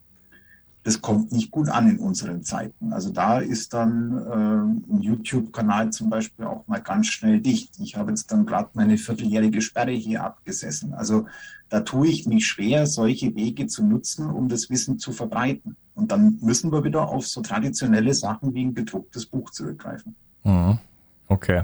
das 0.84 1.02
kommt 1.02 1.32
nicht 1.32 1.52
gut 1.52 1.70
an 1.70 1.90
in 1.90 2.00
unseren 2.00 2.44
Zeiten. 2.44 2.94
Also 2.94 3.12
da 3.12 3.40
ist 3.40 3.74
dann 3.74 4.18
äh, 4.18 4.94
ein 4.94 5.02
YouTube-Kanal 5.02 5.92
zum 5.92 6.10
Beispiel 6.10 6.46
auch 6.46 6.66
mal 6.68 6.82
ganz 6.82 7.08
schnell 7.08 7.42
dicht. 7.42 7.80
Ich 7.80 7.96
habe 7.96 8.12
jetzt 8.12 8.32
dann 8.32 8.46
gerade 8.46 8.70
meine 8.74 8.98
vierteljährige 8.98 9.62
Sperre 9.62 9.92
hier 9.92 10.24
abgesessen. 10.24 10.94
Also 10.94 11.26
da 11.70 11.82
tue 11.82 12.08
ich 12.08 12.26
mich 12.26 12.48
schwer, 12.48 12.88
solche 12.88 13.36
Wege 13.36 13.68
zu 13.68 13.84
nutzen, 13.84 14.30
um 14.30 14.48
das 14.48 14.70
Wissen 14.70 15.00
zu 15.00 15.12
verbreiten. 15.12 15.76
Und 15.96 16.12
dann 16.12 16.40
müssen 16.42 16.72
wir 16.72 16.84
wieder 16.84 17.10
auf 17.10 17.28
so 17.28 17.42
traditionelle 17.42 18.14
Sachen 18.14 18.54
wie 18.54 18.64
ein 18.64 18.74
gedrucktes 18.74 19.26
Buch 19.26 19.52
zurückgreifen. 19.52 20.16
Mhm. 20.44 20.80
Okay. 21.28 21.64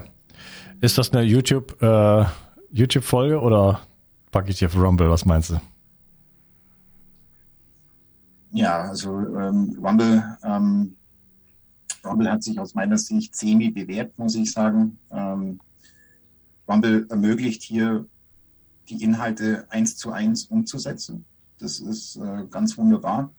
Ist 0.80 0.98
das 0.98 1.12
eine 1.12 1.22
YouTube, 1.22 1.80
äh, 1.82 2.24
YouTube-Folge 2.70 3.40
oder 3.40 3.80
packe 4.30 4.50
ich 4.50 4.58
die 4.58 4.66
auf 4.66 4.76
Rumble? 4.76 5.10
Was 5.10 5.24
meinst 5.24 5.50
du? 5.50 5.60
Ja, 8.56 8.84
also 8.84 9.18
ähm, 9.36 9.78
Rumble, 9.84 10.24
ähm, 10.42 10.96
Rumble 12.02 12.30
hat 12.30 12.42
sich 12.42 12.58
aus 12.58 12.74
meiner 12.74 12.96
Sicht 12.96 13.36
semi 13.36 13.70
bewährt, 13.70 14.18
muss 14.18 14.34
ich 14.34 14.50
sagen. 14.50 14.98
Ähm, 15.10 15.60
Rumble 16.66 17.06
ermöglicht 17.10 17.62
hier 17.62 18.06
die 18.88 19.02
Inhalte 19.02 19.66
eins 19.68 19.98
zu 19.98 20.10
eins 20.10 20.44
umzusetzen. 20.44 21.26
Das 21.58 21.80
ist 21.80 22.16
äh, 22.16 22.46
ganz 22.50 22.78
wunderbar. 22.78 23.30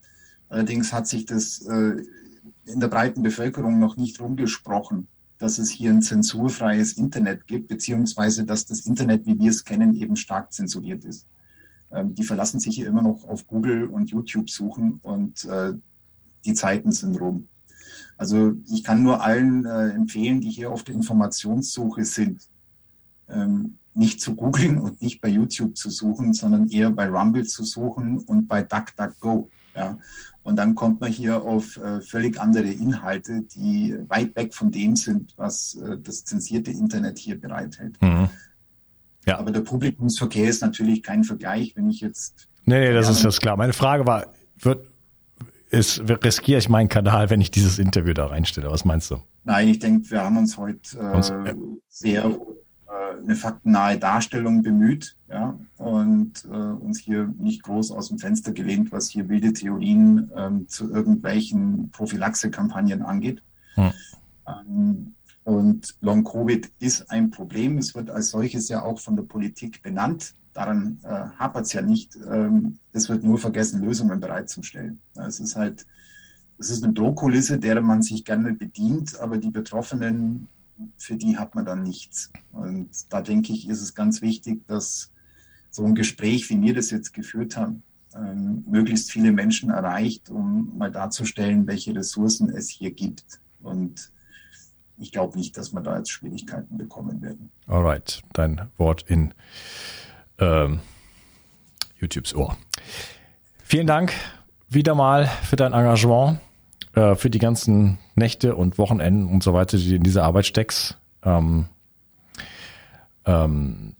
Allerdings 0.50 0.94
hat 0.94 1.08
sich 1.08 1.26
das 1.26 1.66
äh, 1.66 1.96
in 2.66 2.80
der 2.80 2.88
breiten 2.88 3.24
Bevölkerung 3.24 3.80
noch 3.80 3.98
nicht 3.98 4.22
rumgesprochen, 4.22 5.08
dass 5.40 5.58
es 5.58 5.72
hier 5.72 5.90
ein 5.90 6.04
zensurfreies 6.04 6.94
Internet 6.94 7.48
gibt, 7.48 7.70
beziehungsweise 7.70 8.46
dass 8.46 8.68
das 8.68 8.82
Internet, 8.82 9.26
wie 9.26 9.40
wir 9.40 9.50
es 9.50 9.66
kennen, 9.66 9.96
eben 9.96 10.16
stark 10.16 10.54
zensuriert 10.54 11.06
ist. 11.06 11.26
Ähm, 11.92 12.16
die 12.16 12.24
verlassen 12.24 12.60
sich 12.60 12.76
hier 12.76 12.88
immer 12.88 13.02
noch 13.02 13.24
auf 13.28 13.48
Google 13.48 13.86
und 13.86 14.10
YouTube 14.10 14.50
suchen 14.50 15.00
und 15.04 15.46
äh, 15.46 15.74
die 16.46 16.54
Zeiten 16.54 16.92
sind 16.92 17.20
rum. 17.20 17.48
Also 18.18 18.54
ich 18.70 18.84
kann 18.84 19.04
nur 19.04 19.22
allen 19.24 19.66
äh, 19.66 19.90
empfehlen, 19.90 20.42
die 20.42 20.50
hier 20.50 20.72
auf 20.72 20.84
der 20.84 20.96
Informationssuche 20.96 22.04
sind, 22.04 22.50
ähm, 23.30 23.78
nicht 23.94 24.22
zu 24.22 24.36
googeln 24.36 24.80
und 24.80 25.02
nicht 25.02 25.22
bei 25.22 25.30
YouTube 25.30 25.78
zu 25.78 25.90
suchen, 25.90 26.34
sondern 26.34 26.70
eher 26.70 26.92
bei 26.92 27.08
Rumble 27.08 27.46
zu 27.46 27.64
suchen 27.64 28.20
und 28.20 28.48
bei 28.48 28.64
DuckDuckGo. 28.64 29.50
Ja. 29.76 29.98
Und 30.44 30.56
dann 30.56 30.76
kommt 30.76 31.02
man 31.02 31.12
hier 31.12 31.44
auf 31.44 31.78
äh, 31.78 32.02
völlig 32.02 32.40
andere 32.40 32.70
Inhalte, 32.70 33.42
die 33.42 33.96
weit 34.08 34.36
weg 34.36 34.54
von 34.54 34.72
dem 34.72 34.96
sind, 34.96 35.34
was 35.38 35.76
äh, 35.76 35.98
das 36.00 36.24
zensierte 36.26 36.72
Internet 36.72 37.18
hier 37.18 37.40
bereithält. 37.40 38.02
Mhm. 38.02 38.30
Ja. 39.28 39.40
Aber 39.40 39.52
der 39.52 39.62
Publikumsverkehr 39.62 40.50
ist 40.50 40.62
natürlich 40.62 41.04
kein 41.04 41.24
Vergleich, 41.24 41.76
wenn 41.76 41.90
ich 41.90 42.00
jetzt. 42.00 42.48
Nee, 42.66 42.80
nee, 42.80 42.94
das 42.94 43.10
ist 43.10 43.26
das 43.26 43.40
klar. 43.40 43.58
Meine 43.58 43.74
Frage 43.74 44.08
war, 44.08 44.28
wird, 44.58 44.88
ist, 45.70 46.02
riskiere 46.24 46.60
ich 46.60 46.70
meinen 46.70 46.88
Kanal, 46.88 47.30
wenn 47.30 47.42
ich 47.42 47.52
dieses 47.52 47.78
Interview 47.78 48.14
da 48.14 48.28
reinstelle? 48.28 48.72
Was 48.72 48.86
meinst 48.86 49.12
du? 49.12 49.18
Nein, 49.44 49.68
ich 49.68 49.80
denke, 49.80 50.10
wir 50.10 50.24
haben 50.24 50.38
uns 50.38 50.58
heute 50.58 50.98
äh, 50.98 51.16
uns, 51.16 51.30
ja. 51.30 51.46
sehr 51.90 52.26
äh, 52.26 53.22
eine 53.22 53.36
faktennahe 53.36 53.98
Darstellung 53.98 54.64
bemüht 54.64 55.18
ja, 55.30 55.60
und 55.78 56.46
äh, 56.46 56.56
uns 56.56 57.00
hier 57.00 57.34
nicht 57.38 57.64
groß 57.64 57.92
aus 57.92 58.08
dem 58.08 58.20
Fenster 58.20 58.54
gelehnt, 58.54 58.94
was 58.94 59.10
hier 59.10 59.28
wilde 59.28 59.52
Theorien 59.52 60.32
ähm, 60.36 60.68
zu 60.70 60.90
irgendwelchen 60.90 61.92
Prophylaxe-Kampagnen 61.92 63.02
angeht. 63.02 63.42
Hm. 63.76 63.92
Ähm, 64.48 65.14
und 65.48 65.96
Long-Covid 66.02 66.74
ist 66.80 67.10
ein 67.10 67.30
Problem. 67.30 67.78
Es 67.78 67.96
wird 67.96 68.10
als 68.10 68.32
solches 68.32 68.68
ja 68.68 68.84
auch 68.84 69.00
von 69.00 69.16
der 69.16 69.24
Politik 69.24 69.82
benannt. 69.82 70.34
Daran 70.52 71.00
äh, 71.04 71.08
hapert 71.08 71.68
es 71.68 71.72
ja 71.72 71.82
nicht. 71.82 72.18
Ähm, 72.30 72.80
es 72.92 73.08
wird 73.08 73.24
nur 73.24 73.38
vergessen, 73.38 73.82
Lösungen 73.82 74.20
bereitzustellen. 74.20 75.00
Es 75.16 75.40
ist 75.40 75.56
halt, 75.56 75.86
es 76.58 76.70
ist 76.70 76.84
eine 76.84 76.92
Drohkulisse, 76.92 77.60
derer 77.60 77.80
man 77.80 78.02
sich 78.02 78.26
gerne 78.26 78.52
bedient, 78.52 79.18
aber 79.22 79.38
die 79.38 79.50
Betroffenen 79.50 80.50
für 80.98 81.16
die 81.16 81.38
hat 81.38 81.56
man 81.56 81.64
dann 81.64 81.82
nichts. 81.82 82.30
Und 82.52 82.90
da 83.08 83.22
denke 83.22 83.54
ich, 83.54 83.70
ist 83.70 83.82
es 83.82 83.96
ganz 83.96 84.22
wichtig, 84.22 84.68
dass 84.68 85.14
so 85.72 85.86
ein 85.86 85.96
Gespräch, 85.96 86.50
wie 86.50 86.60
wir 86.60 86.74
das 86.74 86.92
jetzt 86.92 87.14
geführt 87.14 87.56
haben, 87.56 87.84
ähm, 88.14 88.66
möglichst 88.68 89.14
viele 89.14 89.32
Menschen 89.32 89.70
erreicht, 89.70 90.30
um 90.30 90.78
mal 90.78 90.92
darzustellen, 90.92 91.68
welche 91.68 91.96
Ressourcen 91.96 92.50
es 92.50 92.68
hier 92.68 92.92
gibt. 92.92 93.40
Und 93.62 94.12
ich 94.98 95.12
glaube 95.12 95.38
nicht, 95.38 95.58
dass 95.58 95.74
wir 95.74 95.82
da 95.82 95.98
jetzt 95.98 96.12
Schwierigkeiten 96.12 96.78
bekommen 96.78 97.22
werden. 97.22 97.50
Alright, 97.68 98.22
dein 98.34 98.70
Wort 98.78 99.04
in 99.08 99.34
ähm, 100.40 100.80
YouTubes 102.00 102.36
Ohr. 102.36 102.58
Vielen 103.64 103.88
Dank 103.88 104.14
wieder 104.70 104.96
mal 104.96 105.28
für 105.28 105.56
dein 105.56 105.74
Engagement. 105.74 106.40
Äh, 106.98 107.16
für 107.16 107.30
die 107.30 107.38
ganzen 107.38 108.00
Nächte 108.16 108.56
und 108.56 108.80
Wochenenden 108.80 109.28
und 109.28 109.44
so 109.44 109.54
weiter, 109.54 109.78
die 109.78 109.88
du 109.88 109.96
in 109.98 110.04
diese 110.04 110.24
Arbeit 110.24 110.48
steckst. 110.48 110.98
Ähm, 111.22 111.68
ähm, 113.26 113.96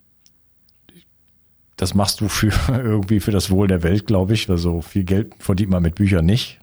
das 1.78 1.94
machst 1.94 2.20
du 2.20 2.28
für 2.28 2.52
irgendwie 2.68 3.20
für 3.20 3.30
das 3.30 3.50
Wohl 3.50 3.68
der 3.68 3.82
Welt, 3.82 4.06
glaube 4.06 4.34
ich. 4.34 4.50
Also 4.50 4.82
viel 4.82 5.04
Geld 5.04 5.32
verdient 5.38 5.70
man 5.70 5.82
mit 5.82 5.94
Büchern 5.94 6.26
nicht. 6.26 6.60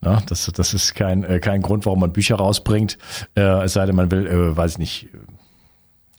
Na, 0.00 0.22
das, 0.26 0.50
das 0.54 0.74
ist 0.74 0.94
kein, 0.94 1.24
äh, 1.24 1.40
kein 1.40 1.62
Grund, 1.62 1.86
warum 1.86 2.00
man 2.00 2.12
Bücher 2.12 2.36
rausbringt. 2.36 2.98
Äh, 3.34 3.64
es 3.64 3.72
sei 3.72 3.86
denn, 3.86 3.96
man 3.96 4.10
will, 4.10 4.26
äh, 4.26 4.56
weiß 4.56 4.72
ich 4.72 4.78
nicht, 4.78 5.08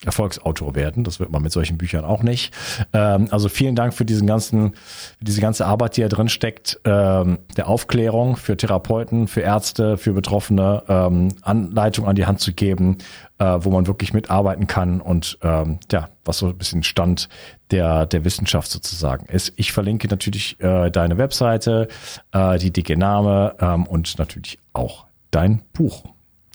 Erfolgsautor 0.06 0.76
werden. 0.76 1.04
Das 1.04 1.20
wird 1.20 1.32
man 1.32 1.42
mit 1.42 1.52
solchen 1.52 1.78
Büchern 1.78 2.06
auch 2.06 2.24
nicht. 2.24 2.54
Ähm, 2.94 3.28
also 3.32 3.50
vielen 3.50 3.76
Dank 3.76 3.94
für 3.94 4.06
diesen 4.06 4.28
ganzen, 4.28 4.74
diese 5.20 5.42
ganze 5.42 5.66
Arbeit, 5.66 5.98
die 5.98 6.02
da 6.02 6.08
drin 6.08 6.30
steckt, 6.30 6.80
ähm, 6.86 7.40
der 7.58 7.68
Aufklärung 7.68 8.38
für 8.38 8.56
Therapeuten, 8.56 9.28
für 9.28 9.42
Ärzte, 9.42 9.98
für 9.98 10.14
Betroffene, 10.14 10.84
ähm, 10.88 11.30
Anleitung 11.42 12.08
an 12.08 12.16
die 12.16 12.26
Hand 12.26 12.40
zu 12.40 12.54
geben, 12.54 12.98
äh, 13.40 13.58
wo 13.60 13.70
man 13.72 13.88
wirklich 13.88 14.14
mitarbeiten 14.14 14.68
kann 14.68 15.02
und 15.02 15.38
ähm, 15.42 15.80
ja, 15.92 16.10
was 16.24 16.38
so 16.38 16.48
ein 16.48 16.58
bisschen 16.58 16.84
Stand 16.84 17.28
der, 17.72 18.06
der 18.06 18.24
Wissenschaft 18.24 18.70
sozusagen 18.72 19.26
ist. 19.26 19.54
Ich 19.58 19.72
verlinke 19.72 20.08
natürlich 20.08 20.60
äh, 20.60 20.90
deine 20.90 21.18
Webseite, 21.18 21.88
äh, 22.32 22.58
die 22.58 22.72
dicke 22.72 22.98
Name 22.98 23.56
ähm, 23.60 23.86
und 23.86 24.18
natürlich 24.18 24.60
auch 24.74 25.06
dein 25.32 25.62
Buch. 25.74 26.06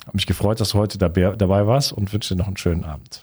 Hab 0.07 0.14
mich 0.14 0.26
gefreut, 0.26 0.61
dass 0.61 0.70
du 0.70 0.78
heute 0.78 0.99
dabei 0.99 1.66
warst 1.66 1.92
und 1.92 2.12
wünsche 2.12 2.34
dir 2.34 2.38
noch 2.38 2.47
einen 2.47 2.57
schönen 2.57 2.84
Abend. 2.84 3.22